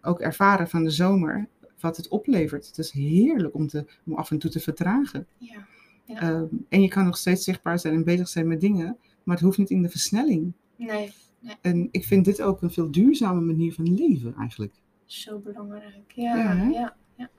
ook 0.00 0.20
ervaren 0.20 0.68
van 0.68 0.84
de 0.84 0.90
zomer, 0.90 1.48
wat 1.80 1.96
het 1.96 2.08
oplevert. 2.08 2.66
Het 2.66 2.78
is 2.78 2.90
heerlijk 2.90 3.54
om, 3.54 3.66
te, 3.68 3.86
om 4.06 4.14
af 4.14 4.30
en 4.30 4.38
toe 4.38 4.50
te 4.50 4.60
vertragen. 4.60 5.26
Ja. 5.38 5.66
Ja. 6.04 6.46
En 6.68 6.82
je 6.82 6.88
kan 6.88 7.04
nog 7.04 7.16
steeds 7.16 7.44
zichtbaar 7.44 7.78
zijn 7.78 7.94
en 7.94 8.04
bezig 8.04 8.28
zijn 8.28 8.48
met 8.48 8.60
dingen, 8.60 8.96
maar 9.24 9.36
het 9.36 9.44
hoeft 9.44 9.58
niet 9.58 9.70
in 9.70 9.82
de 9.82 9.88
versnelling. 9.90 10.52
Nee, 10.76 11.12
En 11.60 11.88
ik 11.90 12.04
vind 12.04 12.24
dit 12.24 12.42
ook 12.42 12.62
een 12.62 12.70
veel 12.70 12.90
duurzame 12.90 13.40
manier 13.40 13.72
van 13.74 13.94
leven 13.94 14.34
eigenlijk. 14.38 14.74
zo 15.04 15.38
belangrijk. 15.38 16.12
Ja, 16.14 16.36
Ja, 16.36 16.52
ja, 16.70 16.96
ja. 17.16 17.30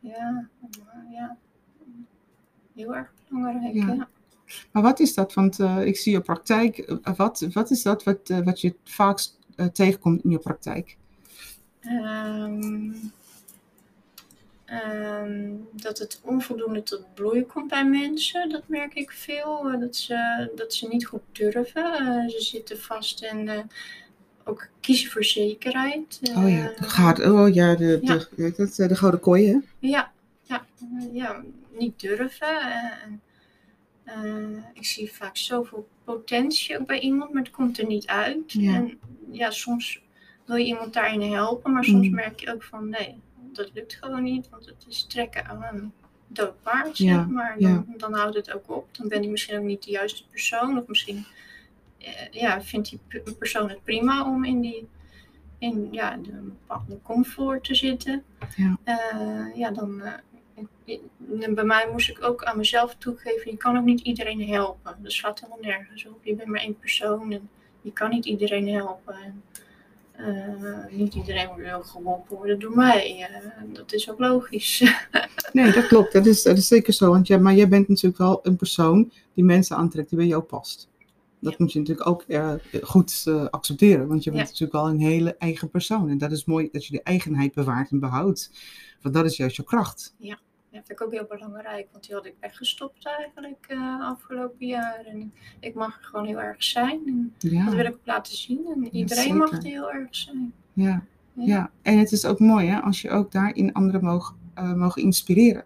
Ja, 0.00 0.48
ja. 1.12 1.36
Heel 2.74 2.94
erg 2.96 3.12
belangrijk, 3.28 3.74
Ja. 3.74 3.86
ja. 3.86 4.08
Maar 4.72 4.82
wat 4.82 5.00
is 5.00 5.14
dat? 5.14 5.34
Want 5.34 5.58
eh, 5.60 5.86
ik 5.86 5.96
zie 5.96 6.12
je 6.12 6.20
praktijk. 6.20 6.78
eh, 6.78 7.16
wat, 7.16 7.46
wat 7.52 7.70
is 7.70 7.82
dat 7.82 8.02
wat, 8.04 8.30
eh, 8.30 8.38
wat 8.40 8.60
je 8.60 8.74
vaakst 8.84 9.38
eh, 9.56 9.66
tegenkomt 9.66 10.24
in 10.24 10.30
je 10.30 10.38
praktijk? 10.38 10.96
Ehm, 11.80 12.92
dat 15.72 15.98
het 15.98 16.20
onvoldoende 16.22 16.82
tot 16.82 17.14
bloei 17.14 17.42
komt 17.46 17.68
bij 17.68 17.84
mensen, 17.84 18.48
dat 18.48 18.62
merk 18.66 18.94
ik 18.94 19.10
veel. 19.10 19.70
Eh, 19.70 19.80
Dat 19.80 19.96
ze, 19.96 20.50
dat 20.56 20.74
ze 20.74 20.88
niet 20.88 21.06
goed 21.06 21.22
durven. 21.32 21.84
Eh, 21.94 22.28
ze 22.28 22.40
zitten 22.40 22.80
vast 22.80 23.22
en 23.22 23.48
eh, 23.48 23.58
ook 24.44 24.68
kiezen 24.80 25.10
voor 25.10 25.24
zekerheid. 25.24 26.20
Oh 26.36 26.50
ja, 26.50 26.72
de, 26.76 26.82
gaat, 26.82 27.20
oh 27.20 27.54
ja, 27.54 27.74
de, 27.74 27.98
Ja. 28.02 28.24
De, 28.36 28.52
dat, 28.56 28.74
de 28.74 28.96
gouden 28.96 29.20
kooi, 29.20 29.46
hè? 29.48 29.58
Ja, 29.78 30.12
ja, 30.42 30.66
ja, 31.12 31.42
niet 31.78 32.00
durven. 32.00 32.60
en, 33.02 33.20
ik 34.74 34.84
zie 34.86 35.12
vaak 35.12 35.36
zoveel 35.36 35.88
potentie 36.04 36.78
ook 36.80 36.86
bij 36.86 37.00
iemand, 37.00 37.32
maar 37.32 37.42
het 37.42 37.52
komt 37.52 37.78
er 37.78 37.86
niet 37.86 38.06
uit. 38.06 38.52
Ja. 38.52 38.74
En 38.74 38.98
ja, 39.30 39.50
soms 39.50 40.02
wil 40.44 40.56
je 40.56 40.64
iemand 40.64 40.92
daarin 40.92 41.32
helpen, 41.32 41.72
maar 41.72 41.84
soms 41.84 42.08
Mm. 42.08 42.14
merk 42.14 42.40
je 42.40 42.52
ook 42.52 42.62
van 42.62 42.88
nee, 42.88 43.14
dat 43.52 43.70
lukt 43.74 43.94
gewoon 43.94 44.22
niet, 44.22 44.48
want 44.48 44.66
het 44.66 44.84
is 44.88 45.02
trekken 45.02 45.46
aan 45.46 45.62
een 45.62 45.92
dood 46.26 46.62
paard, 46.62 46.98
Ja, 46.98 47.14
zeg 47.14 47.26
maar. 47.26 47.56
Dan, 47.58 47.94
dan 47.96 48.14
houdt 48.14 48.36
het 48.36 48.52
ook 48.52 48.70
op. 48.70 48.96
Dan 48.96 49.08
ben 49.08 49.22
ik 49.22 49.30
misschien 49.30 49.58
ook 49.58 49.64
niet 49.64 49.82
de 49.82 49.90
juiste 49.90 50.28
persoon, 50.28 50.78
of 50.78 50.86
misschien 50.86 51.26
eh, 51.98 52.12
ja, 52.30 52.62
vindt 52.62 52.90
die 52.90 53.00
persoon 53.38 53.68
het 53.68 53.84
prima 53.84 54.26
om 54.26 54.44
in 54.44 54.60
die 54.60 54.88
in 55.58 55.88
ja, 55.90 56.16
de 56.16 56.30
bepaalde 56.30 56.98
comfort 57.02 57.64
te 57.64 57.74
zitten. 57.74 58.24
Ja. 58.56 58.78
Eh, 58.84 59.56
ja, 59.56 59.70
dan, 59.70 60.00
eh, 60.84 61.54
bij 61.54 61.64
mij 61.64 61.88
moest 61.90 62.08
ik 62.08 62.22
ook 62.22 62.44
aan 62.44 62.56
mezelf 62.56 62.94
toegeven, 62.94 63.50
je 63.50 63.56
kan 63.56 63.76
ook 63.76 63.84
niet 63.84 64.00
iedereen 64.00 64.48
helpen. 64.48 64.96
Dat 65.02 65.12
slaat 65.12 65.40
helemaal 65.40 65.62
nergens 65.62 66.06
op. 66.06 66.24
Je 66.24 66.34
bent 66.34 66.48
maar 66.48 66.60
één 66.60 66.78
persoon 66.78 67.32
en 67.32 67.48
je 67.80 67.92
kan 67.92 68.10
niet 68.10 68.24
iedereen 68.24 68.68
helpen. 68.68 69.14
En, 69.14 69.42
niet 70.90 71.14
iedereen 71.14 71.54
wil 71.56 71.82
geholpen 71.82 72.36
worden 72.36 72.58
door 72.58 72.76
mij. 72.76 73.28
Dat 73.72 73.92
is 73.92 74.10
ook 74.10 74.18
logisch. 74.18 74.80
nee, 75.52 75.72
dat 75.72 75.86
klopt. 75.86 76.12
Dat 76.12 76.26
is, 76.26 76.42
dat 76.42 76.56
is 76.56 76.66
zeker 76.66 76.92
zo. 76.92 77.10
Want 77.10 77.26
ja, 77.26 77.38
maar 77.38 77.54
jij 77.54 77.68
bent 77.68 77.88
natuurlijk 77.88 78.18
wel 78.18 78.40
een 78.42 78.56
persoon 78.56 79.12
die 79.34 79.44
mensen 79.44 79.76
aantrekt 79.76 80.08
die 80.08 80.18
bij 80.18 80.26
jou 80.26 80.42
past. 80.42 80.88
Dat 81.40 81.58
moet 81.58 81.72
je 81.72 81.78
natuurlijk 81.78 82.08
ook 82.08 82.24
uh, 82.28 82.54
goed 82.82 83.24
accepteren. 83.50 84.06
Want 84.08 84.24
je 84.24 84.30
bent 84.30 84.42
natuurlijk 84.42 84.72
wel 84.72 84.88
een 84.88 85.00
hele 85.00 85.36
eigen 85.36 85.70
persoon. 85.70 86.08
En 86.08 86.18
dat 86.18 86.32
is 86.32 86.44
mooi 86.44 86.68
dat 86.72 86.86
je 86.86 86.92
de 86.92 87.02
eigenheid 87.02 87.54
bewaart 87.54 87.90
en 87.90 88.00
behoudt. 88.00 88.50
Want 89.00 89.14
dat 89.14 89.24
is 89.24 89.36
juist 89.36 89.56
je 89.56 89.64
kracht. 89.64 90.14
Ja. 90.18 90.38
Ja, 90.72 90.78
vind 90.84 90.90
ik 90.90 91.02
ook 91.02 91.12
heel 91.12 91.26
belangrijk, 91.28 91.88
want 91.92 92.06
die 92.06 92.14
had 92.14 92.26
ik 92.26 92.34
weggestopt 92.40 93.06
eigenlijk 93.06 93.66
uh, 93.68 94.00
afgelopen 94.00 94.66
jaar. 94.66 95.04
En 95.04 95.32
ik 95.60 95.74
mag 95.74 95.98
er 95.98 96.04
gewoon 96.04 96.26
heel 96.26 96.40
erg 96.40 96.64
zijn. 96.64 97.00
En 97.06 97.34
ja. 97.38 97.64
Dat 97.64 97.74
wil 97.74 97.84
ik 97.84 97.92
ook 97.92 98.00
laten 98.06 98.36
zien. 98.36 98.66
En 98.74 98.96
iedereen 98.96 99.36
mag 99.36 99.52
er 99.52 99.62
heel 99.62 99.92
erg 99.92 100.16
zijn. 100.16 100.52
Ja. 100.72 101.04
ja. 101.32 101.44
Ja. 101.46 101.70
en 101.82 101.98
het 101.98 102.12
is 102.12 102.24
ook 102.24 102.38
mooi 102.38 102.66
hè, 102.66 102.80
als 102.80 103.02
je 103.02 103.10
ook 103.10 103.32
daarin 103.32 103.72
anderen 103.72 104.04
mogen, 104.04 104.36
uh, 104.58 104.74
mogen 104.74 105.02
inspireren. 105.02 105.64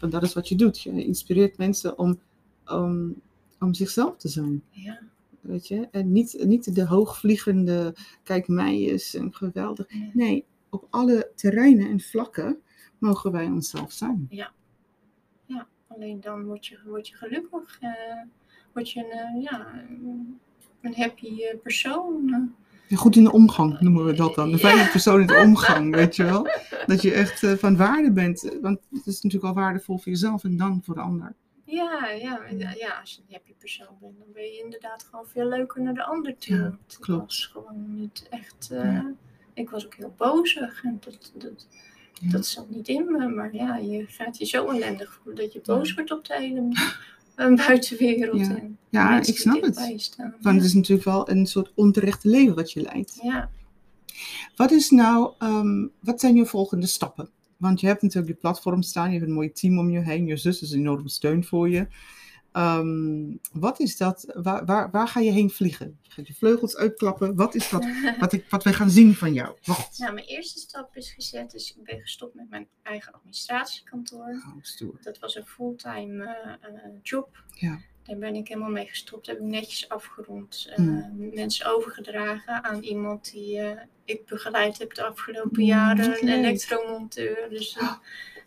Want 0.00 0.12
dat 0.12 0.22
is 0.22 0.34
wat 0.34 0.48
je 0.48 0.54
doet. 0.54 0.82
Je 0.82 1.04
inspireert 1.04 1.58
mensen 1.58 1.98
om, 1.98 2.18
om, 2.66 3.14
om 3.58 3.74
zichzelf 3.74 4.16
te 4.16 4.28
zijn. 4.28 4.62
Ja. 4.70 5.00
Weet 5.40 5.68
je? 5.68 5.88
En 5.90 6.12
niet, 6.12 6.44
niet 6.44 6.74
de 6.74 6.84
hoogvliegende, 6.86 7.94
kijk 8.22 8.48
mij 8.48 8.82
is 8.82 9.14
een 9.14 9.34
geweldig. 9.34 9.86
Nee, 10.12 10.44
op 10.70 10.86
alle 10.90 11.30
terreinen 11.34 11.90
en 11.90 12.00
vlakken 12.00 12.58
mogen 12.98 13.32
wij 13.32 13.46
onszelf 13.46 13.92
zijn. 13.92 14.26
Ja, 14.30 14.52
ja. 15.46 15.66
alleen 15.86 16.20
dan 16.20 16.44
word 16.44 16.66
je, 16.66 16.78
word 16.86 17.08
je 17.08 17.14
gelukkig. 17.14 17.78
Uh, 17.82 17.90
word 18.72 18.90
je 18.90 19.00
een, 19.00 19.36
uh, 19.36 19.42
ja, 19.42 19.66
een 20.80 20.94
happy 20.94 21.26
uh, 21.26 21.60
persoon. 21.62 22.52
Ja, 22.86 22.96
goed 22.96 23.16
in 23.16 23.24
de 23.24 23.32
omgang 23.32 23.80
noemen 23.80 24.04
we 24.04 24.12
dat 24.12 24.34
dan. 24.34 24.50
De 24.50 24.58
veilige 24.58 24.90
persoon 24.90 25.20
in 25.20 25.26
de 25.26 25.36
omgang, 25.36 25.94
weet 25.94 26.16
je 26.16 26.24
wel. 26.24 26.48
Dat 26.86 27.02
je 27.02 27.12
echt 27.12 27.46
van 27.58 27.76
waarde 27.76 28.12
bent. 28.12 28.56
Want 28.62 28.78
het 28.90 29.06
is 29.06 29.22
natuurlijk 29.22 29.54
al 29.54 29.62
waardevol 29.62 29.98
voor 29.98 30.12
jezelf 30.12 30.44
en 30.44 30.56
dan 30.56 30.82
voor 30.84 30.94
de 30.94 31.00
ander. 31.00 31.34
Ja, 31.64 32.10
ja, 32.10 32.40
ja, 32.76 32.98
als 33.00 33.14
je 33.14 33.20
een 33.20 33.32
happy 33.34 33.54
persoon 33.58 33.96
bent, 34.00 34.18
dan 34.18 34.28
ben 34.32 34.42
je 34.42 34.62
inderdaad 34.64 35.06
gewoon 35.10 35.26
veel 35.26 35.48
leuker 35.48 35.82
naar 35.82 35.94
de 35.94 36.04
ander 36.04 36.38
toe. 36.38 36.56
Ja, 36.56 36.78
klopt. 37.00 37.24
was 37.24 37.46
gewoon 37.46 37.94
niet 37.94 38.26
echt. 38.30 38.70
Ik 39.54 39.70
was 39.70 39.84
ook 39.86 39.94
heel 39.94 40.14
bozig. 40.16 40.84
En 40.84 40.98
dat, 41.00 41.32
dat, 41.34 41.66
dat 42.22 42.46
zat 42.46 42.70
niet 42.70 42.88
in 42.88 43.12
me, 43.12 43.28
maar 43.28 43.54
ja, 43.54 43.76
je 43.76 44.04
gaat 44.08 44.38
je 44.38 44.44
zo 44.44 44.68
ellendig 44.68 45.12
voelen 45.12 45.42
dat 45.42 45.52
je 45.52 45.60
boos 45.64 45.94
wordt 45.94 46.10
op 46.10 46.26
de 46.26 46.34
hele 46.34 46.68
buitenwereld. 47.66 48.38
Ja, 48.38 48.60
ja 48.90 49.20
ik 49.22 49.38
snap 49.38 49.62
het. 49.62 49.76
Want 50.40 50.56
het 50.56 50.64
is 50.64 50.74
natuurlijk 50.74 51.08
wel 51.08 51.30
een 51.30 51.46
soort 51.46 51.72
onterechte 51.74 52.28
leven 52.28 52.54
wat 52.54 52.72
je 52.72 52.80
leidt. 52.80 53.18
Ja. 53.22 53.50
Wat 54.56 54.70
is 54.70 54.90
nou, 54.90 55.32
um, 55.38 55.90
wat 56.00 56.20
zijn 56.20 56.36
je 56.36 56.46
volgende 56.46 56.86
stappen? 56.86 57.30
Want 57.56 57.80
je 57.80 57.86
hebt 57.86 58.02
natuurlijk 58.02 58.32
die 58.32 58.40
platform 58.40 58.82
staan, 58.82 59.10
je 59.10 59.16
hebt 59.16 59.28
een 59.28 59.34
mooi 59.34 59.52
team 59.52 59.78
om 59.78 59.90
je 59.90 60.00
heen, 60.00 60.26
je 60.26 60.36
zus 60.36 60.62
is 60.62 60.70
een 60.70 60.78
enorme 60.78 61.08
steun 61.08 61.44
voor 61.44 61.68
je. 61.68 61.86
Um, 62.58 63.40
wat 63.52 63.80
is 63.80 63.96
dat? 63.96 64.32
Waar, 64.34 64.64
waar, 64.64 64.90
waar, 64.90 65.08
ga 65.08 65.20
je 65.20 65.30
heen 65.30 65.50
vliegen? 65.50 65.98
Ga 66.02 66.22
je 66.24 66.34
vleugels 66.34 66.76
uitklappen? 66.76 67.36
Wat 67.36 67.54
is 67.54 67.68
dat? 67.68 67.86
Wat, 68.20 68.32
ik, 68.32 68.46
wat 68.48 68.64
wij 68.64 68.72
gaan 68.72 68.90
zien 68.90 69.14
van 69.14 69.32
jou? 69.32 69.56
Wat? 69.64 69.94
Nou, 69.96 70.14
mijn 70.14 70.26
eerste 70.26 70.58
stap 70.58 70.96
is 70.96 71.10
gezet. 71.10 71.50
Dus 71.50 71.74
ik 71.76 71.84
ben 71.84 72.00
gestopt 72.00 72.34
met 72.34 72.50
mijn 72.50 72.68
eigen 72.82 73.12
administratiekantoor. 73.12 74.42
Oh, 74.80 75.02
dat 75.02 75.18
was 75.18 75.36
een 75.36 75.46
fulltime 75.46 76.24
uh, 76.24 76.70
uh, 76.70 76.98
job. 77.02 77.42
Ja. 77.54 77.78
Daar 78.02 78.18
ben 78.18 78.34
ik 78.34 78.48
helemaal 78.48 78.70
mee 78.70 78.86
gestopt. 78.86 79.26
Heb 79.26 79.36
ik 79.36 79.42
netjes 79.42 79.88
afgerond. 79.88 80.68
Uh, 80.70 80.76
mm. 80.76 81.30
Mensen 81.34 81.66
overgedragen 81.66 82.64
aan 82.64 82.82
iemand 82.82 83.30
die 83.30 83.60
ik 84.04 84.26
begeleid 84.26 84.78
heb 84.78 84.94
de 84.94 85.04
afgelopen 85.04 85.62
mm, 85.62 85.66
jaren. 85.66 86.22
Een 86.22 86.28
elektromonteur. 86.28 87.48
Dus 87.48 87.78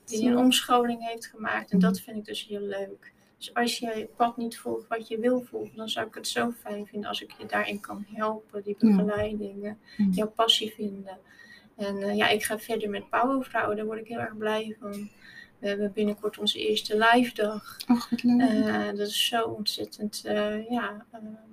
die 0.05 0.29
een 0.29 0.37
omscholing 0.37 1.07
heeft 1.07 1.25
gemaakt. 1.25 1.71
En 1.71 1.79
dat 1.79 1.99
vind 1.99 2.17
ik 2.17 2.25
dus 2.25 2.47
heel 2.47 2.61
leuk. 2.61 3.10
Dus 3.41 3.53
als 3.53 3.79
je 3.79 3.85
je 3.85 4.09
pad 4.15 4.37
niet 4.37 4.57
volgt 4.57 4.87
wat 4.87 5.07
je 5.07 5.19
wil 5.19 5.41
volgen, 5.41 5.75
dan 5.75 5.89
zou 5.89 6.07
ik 6.07 6.13
het 6.13 6.27
zo 6.27 6.51
fijn 6.51 6.87
vinden 6.87 7.09
als 7.09 7.21
ik 7.21 7.31
je 7.37 7.45
daarin 7.45 7.79
kan 7.79 8.05
helpen, 8.13 8.63
die 8.63 8.75
begeleidingen, 8.79 9.79
ja. 9.97 10.05
jouw 10.11 10.29
passie 10.29 10.73
vinden. 10.73 11.17
En 11.75 11.97
uh, 11.97 12.15
ja, 12.15 12.27
ik 12.27 12.43
ga 12.43 12.59
verder 12.59 12.89
met 12.89 13.09
Powervrouwen, 13.09 13.75
daar 13.75 13.85
word 13.85 13.99
ik 13.99 14.07
heel 14.07 14.19
erg 14.19 14.37
blij 14.37 14.75
van. 14.79 15.09
We 15.59 15.67
hebben 15.67 15.91
binnenkort 15.93 16.37
onze 16.37 16.59
eerste 16.59 16.97
live 16.97 17.33
dag. 17.33 17.77
Ach, 17.85 18.09
wat 18.09 18.23
leuk. 18.23 18.49
Uh, 18.49 18.85
dat 18.85 19.07
is 19.07 19.27
zo 19.27 19.43
ontzettend 19.43 20.23
uh, 20.25 20.69
ja, 20.69 21.05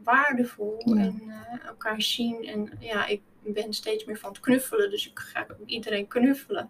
waardevol. 0.04 0.82
Ja. 0.84 0.96
En 0.96 1.22
elkaar 1.66 2.02
zien. 2.02 2.44
En 2.44 2.70
ja, 2.80 3.06
ik 3.06 3.20
ben 3.42 3.72
steeds 3.72 4.04
meer 4.04 4.18
van 4.18 4.30
het 4.30 4.40
knuffelen. 4.40 4.90
Dus 4.90 5.08
ik 5.08 5.18
ga 5.18 5.46
iedereen 5.66 6.06
knuffelen. 6.06 6.68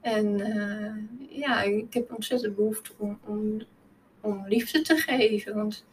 En 0.00 0.38
ja, 1.30 1.62
ik 1.62 1.94
heb 1.94 2.14
ontzettend 2.14 2.56
behoefte 2.56 2.90
om, 2.98 3.18
om 3.24 3.62
om 4.24 4.48
liefde 4.48 4.80
te 4.80 4.96
geven. 4.96 5.54
Want 5.54 5.84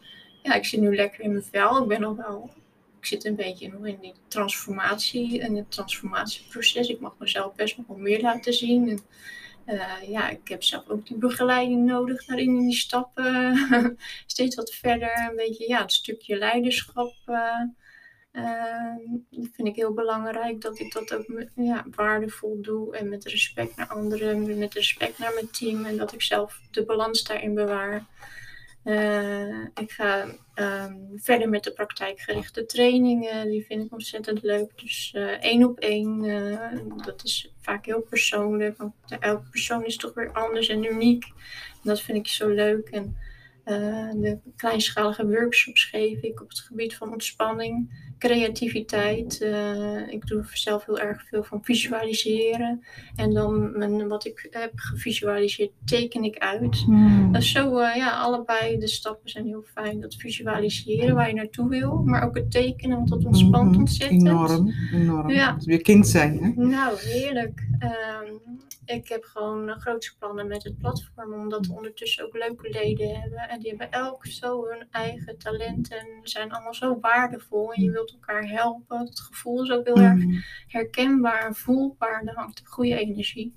ja, 0.44 0.54
ik 0.54 0.66
zit 0.66 0.80
nu 0.80 0.96
lekker 0.96 1.20
in 1.20 1.32
mijn 1.32 1.44
vel. 1.44 1.82
Ik 1.82 1.88
ben 1.88 2.02
nog 2.02 2.16
wel. 2.16 2.50
Ik 3.00 3.06
zit 3.06 3.26
een 3.26 3.36
beetje 3.36 3.72
nog 3.72 3.86
in 3.86 3.98
die 4.02 4.14
transformatie 4.28 5.42
en 5.42 5.56
het 5.56 5.72
transformatieproces. 5.72 6.88
Ik 6.88 7.00
mag 7.00 7.16
mezelf 7.20 7.56
best 7.56 7.78
nog 7.78 7.88
wel 7.88 7.98
meer 7.98 8.22
laten 8.22 8.54
zien. 8.54 8.90
En, 8.90 9.00
uh, 9.76 10.10
ja, 10.10 10.30
ik 10.30 10.48
heb 10.48 10.64
zelf 10.64 10.90
ook 10.90 11.08
die 11.08 11.18
begeleiding 11.18 11.86
nodig 11.86 12.26
daarin 12.26 12.58
in 12.58 12.66
die 12.66 12.76
stappen. 12.76 13.58
Steeds 14.26 14.56
wat 14.56 14.74
verder. 14.74 15.28
Een 15.30 15.36
beetje 15.36 15.68
ja, 15.68 15.82
het 15.82 15.92
stukje 15.92 16.38
leiderschap. 16.38 17.14
Uh, 17.26 17.62
uh, 18.32 18.91
vind 19.54 19.68
ik 19.68 19.76
heel 19.76 19.94
belangrijk 19.94 20.62
dat 20.62 20.80
ik 20.80 20.94
dat 20.94 21.14
ook 21.14 21.26
ja, 21.56 21.86
waardevol 21.96 22.62
doe 22.62 22.96
en 22.96 23.10
met 23.10 23.26
respect 23.26 23.76
naar 23.76 23.88
anderen, 23.88 24.58
met 24.58 24.74
respect 24.74 25.18
naar 25.18 25.34
mijn 25.34 25.52
team 25.52 25.86
en 25.86 25.98
dat 25.98 26.14
ik 26.14 26.22
zelf 26.22 26.62
de 26.72 26.86
balans 26.86 27.24
daarin 27.24 27.54
bewaar. 27.54 28.06
Uh, 28.84 29.66
ik 29.76 29.92
ga 29.92 30.26
um, 30.56 31.12
verder 31.16 31.50
met 31.50 31.64
de 31.64 31.72
praktijkgerichte 31.72 32.66
trainingen, 32.66 33.50
die 33.50 33.66
vind 33.66 33.86
ik 33.86 33.94
ontzettend 33.94 34.42
leuk. 34.42 34.72
Dus 34.76 35.14
uh, 35.16 35.24
één 35.24 35.64
op 35.64 35.80
één, 35.80 36.22
dat 37.06 37.24
is 37.24 37.54
vaak 37.60 37.86
heel 37.86 38.02
persoonlijk, 38.02 38.78
want 38.78 38.94
elke 39.20 39.50
persoon 39.50 39.86
is 39.86 39.96
toch 39.96 40.14
weer 40.14 40.32
anders 40.32 40.68
en 40.68 40.84
uniek. 40.84 41.24
En 41.74 41.90
dat 41.90 42.02
vind 42.02 42.18
ik 42.18 42.28
zo 42.28 42.50
leuk. 42.50 42.90
En, 42.90 43.18
de 43.64 44.38
kleinschalige 44.56 45.28
workshops 45.28 45.84
geef 45.84 46.22
ik 46.22 46.42
op 46.42 46.50
het 46.50 46.60
gebied 46.60 46.96
van 46.96 47.12
ontspanning 47.12 47.90
creativiteit. 48.22 49.42
Uh, 49.42 50.08
ik 50.08 50.28
doe 50.28 50.44
zelf 50.54 50.86
heel 50.86 51.00
erg 51.00 51.28
veel 51.28 51.44
van 51.44 51.64
visualiseren. 51.64 52.84
En 53.16 53.34
dan 53.34 53.78
mijn, 53.78 54.08
wat 54.08 54.26
ik 54.26 54.48
heb 54.52 54.72
gevisualiseerd, 54.76 55.72
teken 55.86 56.24
ik 56.24 56.38
uit. 56.38 56.78
Hmm. 56.78 57.32
Dus 57.32 57.52
zo, 57.52 57.80
uh, 57.80 57.96
ja, 57.96 58.12
allebei 58.12 58.78
de 58.78 58.88
stappen 58.88 59.30
zijn 59.30 59.46
heel 59.46 59.64
fijn. 59.74 60.02
Dat 60.02 60.16
visualiseren 60.16 61.16
waar 61.16 61.28
je 61.28 61.34
naartoe 61.34 61.70
wil, 61.70 62.02
maar 62.06 62.24
ook 62.24 62.36
het 62.36 62.52
tekenen, 62.52 62.98
want 62.98 63.10
dat 63.10 63.26
ontspant 63.26 63.72
mm, 63.72 63.78
ontzettend. 63.78 64.22
Enorm, 64.22 64.74
enorm. 64.94 65.30
Ja. 65.30 65.58
Weer 65.64 65.82
kind 65.82 66.08
zijn, 66.08 66.44
hè? 66.44 66.64
Nou, 66.66 66.98
heerlijk. 67.00 67.68
Um, 67.80 68.60
ik 68.92 69.08
heb 69.08 69.24
gewoon 69.24 69.70
uh, 69.70 69.78
grootste 69.78 70.18
plannen 70.18 70.48
met 70.48 70.64
het 70.64 70.78
platform, 70.78 71.34
omdat 71.34 71.66
we 71.66 71.74
ondertussen 71.74 72.26
ook 72.26 72.38
leuke 72.38 72.70
leden 72.70 73.20
hebben. 73.20 73.40
En 73.40 73.60
die 73.60 73.70
hebben 73.70 73.92
elk 73.92 74.26
zo 74.26 74.68
hun 74.68 74.88
eigen 74.92 75.38
talenten 75.38 75.98
en 75.98 76.20
zijn 76.24 76.52
allemaal 76.52 76.74
zo 76.74 77.00
waardevol. 77.00 77.74
En 77.74 77.84
je 77.84 77.92
wilt 77.92 78.12
elkaar 78.12 78.48
helpen. 78.48 79.00
Het 79.00 79.20
gevoel 79.20 79.64
is 79.64 79.72
ook 79.72 79.86
heel 79.86 79.98
erg 79.98 80.24
mm. 80.24 80.44
herkenbaar, 80.68 81.56
voelbaar. 81.56 82.24
Er 82.26 82.36
hangt 82.36 82.60
een 82.60 82.66
goede 82.66 83.00
energie. 83.00 83.56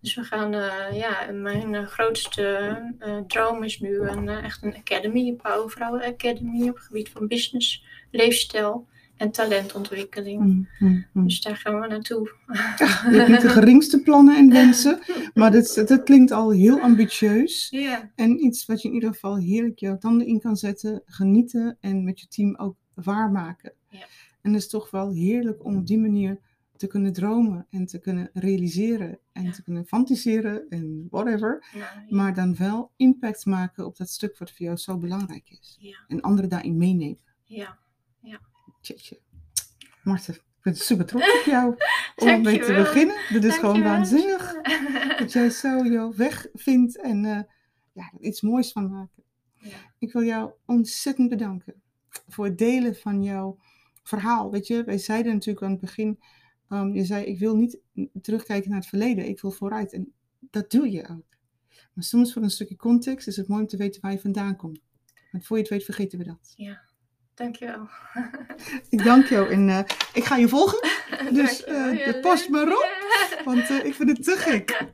Dus 0.00 0.14
we 0.14 0.22
gaan, 0.22 0.54
uh, 0.54 0.92
ja, 0.92 1.30
mijn 1.32 1.72
uh, 1.72 1.86
grootste 1.86 2.78
uh, 2.98 3.18
droom 3.26 3.62
is 3.62 3.80
nu 3.80 4.00
een, 4.00 4.28
echt 4.28 4.62
een 4.62 4.76
academy, 4.76 5.28
een 5.28 5.36
Powervrouwen 5.36 6.02
Academy 6.02 6.68
op 6.68 6.74
het 6.74 6.84
gebied 6.84 7.08
van 7.08 7.26
business, 7.26 7.84
leefstijl 8.10 8.86
en 9.16 9.30
talentontwikkeling. 9.30 10.40
Mm, 10.40 10.68
mm, 10.78 11.06
mm. 11.12 11.24
Dus 11.24 11.40
daar 11.40 11.56
gaan 11.56 11.80
we 11.80 11.86
naartoe. 11.86 12.32
Ja, 12.52 13.10
je 13.10 13.16
hebt 13.16 13.28
niet 13.28 13.40
de 13.40 13.48
geringste 13.48 14.02
plannen 14.02 14.36
en 14.36 14.50
wensen, 14.50 14.98
maar 15.34 15.50
dat, 15.52 15.82
dat 15.86 16.02
klinkt 16.02 16.30
al 16.30 16.50
heel 16.50 16.80
ambitieus. 16.80 17.74
En 18.14 18.44
iets 18.44 18.66
wat 18.66 18.82
je 18.82 18.88
in 18.88 18.94
ieder 18.94 19.12
geval 19.12 19.36
heerlijk 19.36 19.78
jouw 19.78 19.98
tanden 19.98 20.26
in 20.26 20.40
kan 20.40 20.56
zetten, 20.56 21.02
genieten 21.06 21.76
en 21.80 22.04
met 22.04 22.20
je 22.20 22.28
team 22.28 22.56
ook 22.56 22.76
waarmaken. 22.94 23.72
Ja. 23.90 24.06
En 24.42 24.52
het 24.52 24.62
is 24.62 24.68
toch 24.68 24.90
wel 24.90 25.12
heerlijk 25.12 25.64
om 25.64 25.76
op 25.76 25.86
die 25.86 25.98
manier 25.98 26.38
te 26.76 26.86
kunnen 26.86 27.12
dromen 27.12 27.66
en 27.70 27.86
te 27.86 27.98
kunnen 27.98 28.30
realiseren 28.32 29.18
en 29.32 29.44
ja. 29.44 29.50
te 29.50 29.62
kunnen 29.62 29.86
fantaseren 29.86 30.68
en 30.68 31.06
whatever. 31.10 31.66
Ja, 31.74 32.04
maar 32.08 32.34
dan 32.34 32.56
wel 32.56 32.90
impact 32.96 33.46
maken 33.46 33.86
op 33.86 33.96
dat 33.96 34.08
stuk 34.08 34.38
wat 34.38 34.50
voor 34.50 34.66
jou 34.66 34.76
zo 34.76 34.98
belangrijk 34.98 35.50
is. 35.60 35.94
En 36.08 36.20
anderen 36.20 36.50
daarin 36.50 36.76
meenemen. 36.76 37.18
Ja, 37.44 37.78
ja. 38.20 38.40
Tjetje. 38.86 39.20
Marten, 40.02 40.34
ik 40.34 40.62
ben 40.62 40.76
super 40.76 41.06
trots 41.06 41.38
op 41.38 41.44
jou 41.44 41.76
om 42.34 42.42
mee 42.42 42.58
te 42.58 42.72
beginnen. 42.72 43.16
Dit 43.32 43.44
is 43.44 43.56
gewoon 43.56 43.82
waanzinnig 43.82 44.54
dat 45.18 45.32
jij 45.32 45.50
zo 45.50 45.84
jouw 45.84 46.14
weg 46.14 46.46
vindt 46.54 47.00
en 47.00 47.24
eh, 47.24 47.40
ja, 47.92 48.12
iets 48.20 48.40
moois 48.40 48.72
van 48.72 48.90
maken. 48.90 49.22
Ja. 49.56 49.76
Ik 49.98 50.12
wil 50.12 50.22
jou 50.22 50.52
ontzettend 50.64 51.28
bedanken 51.28 51.82
voor 52.28 52.44
het 52.44 52.58
delen 52.58 52.96
van 52.96 53.22
jouw 53.22 53.58
verhaal. 54.02 54.50
Weet 54.50 54.66
je, 54.66 54.84
wij 54.84 54.98
zeiden 54.98 55.32
natuurlijk 55.32 55.64
aan 55.64 55.70
het 55.70 55.80
begin, 55.80 56.18
ehm, 56.68 56.94
je 56.94 57.04
zei 57.04 57.24
ik 57.24 57.38
wil 57.38 57.56
niet 57.56 57.78
terugkijken 58.22 58.70
naar 58.70 58.78
het 58.80 58.88
verleden, 58.88 59.28
ik 59.28 59.40
wil 59.40 59.50
vooruit. 59.50 59.92
En 59.92 60.12
dat 60.38 60.70
doe 60.70 60.90
je 60.90 61.08
ook. 61.08 61.36
Maar 61.94 62.04
soms 62.04 62.32
voor 62.32 62.42
een 62.42 62.50
stukje 62.50 62.76
context 62.76 63.26
is 63.26 63.36
het 63.36 63.48
mooi 63.48 63.62
om 63.62 63.68
te 63.68 63.76
weten 63.76 64.00
waar 64.00 64.12
je 64.12 64.20
vandaan 64.20 64.56
komt. 64.56 64.80
Want 65.30 65.46
voor 65.46 65.56
je 65.56 65.62
het 65.62 65.72
weet 65.72 65.84
vergeten 65.84 66.18
we 66.18 66.24
dat. 66.24 66.52
Ja. 66.56 66.85
Dankjewel. 67.36 67.88
ik 68.88 69.04
dank 69.04 69.26
jou 69.26 69.50
en 69.50 69.68
eh, 69.68 69.78
ik 70.12 70.24
ga 70.24 70.36
je 70.36 70.48
volgen. 70.48 70.88
Dus 71.30 71.64
eh, 71.64 72.20
pas 72.20 72.48
maar 72.48 72.68
op, 72.68 72.88
want 73.44 73.70
eh, 73.70 73.84
ik 73.84 73.94
vind 73.94 74.08
het 74.08 74.24
te 74.24 74.36
gek. 74.36 74.70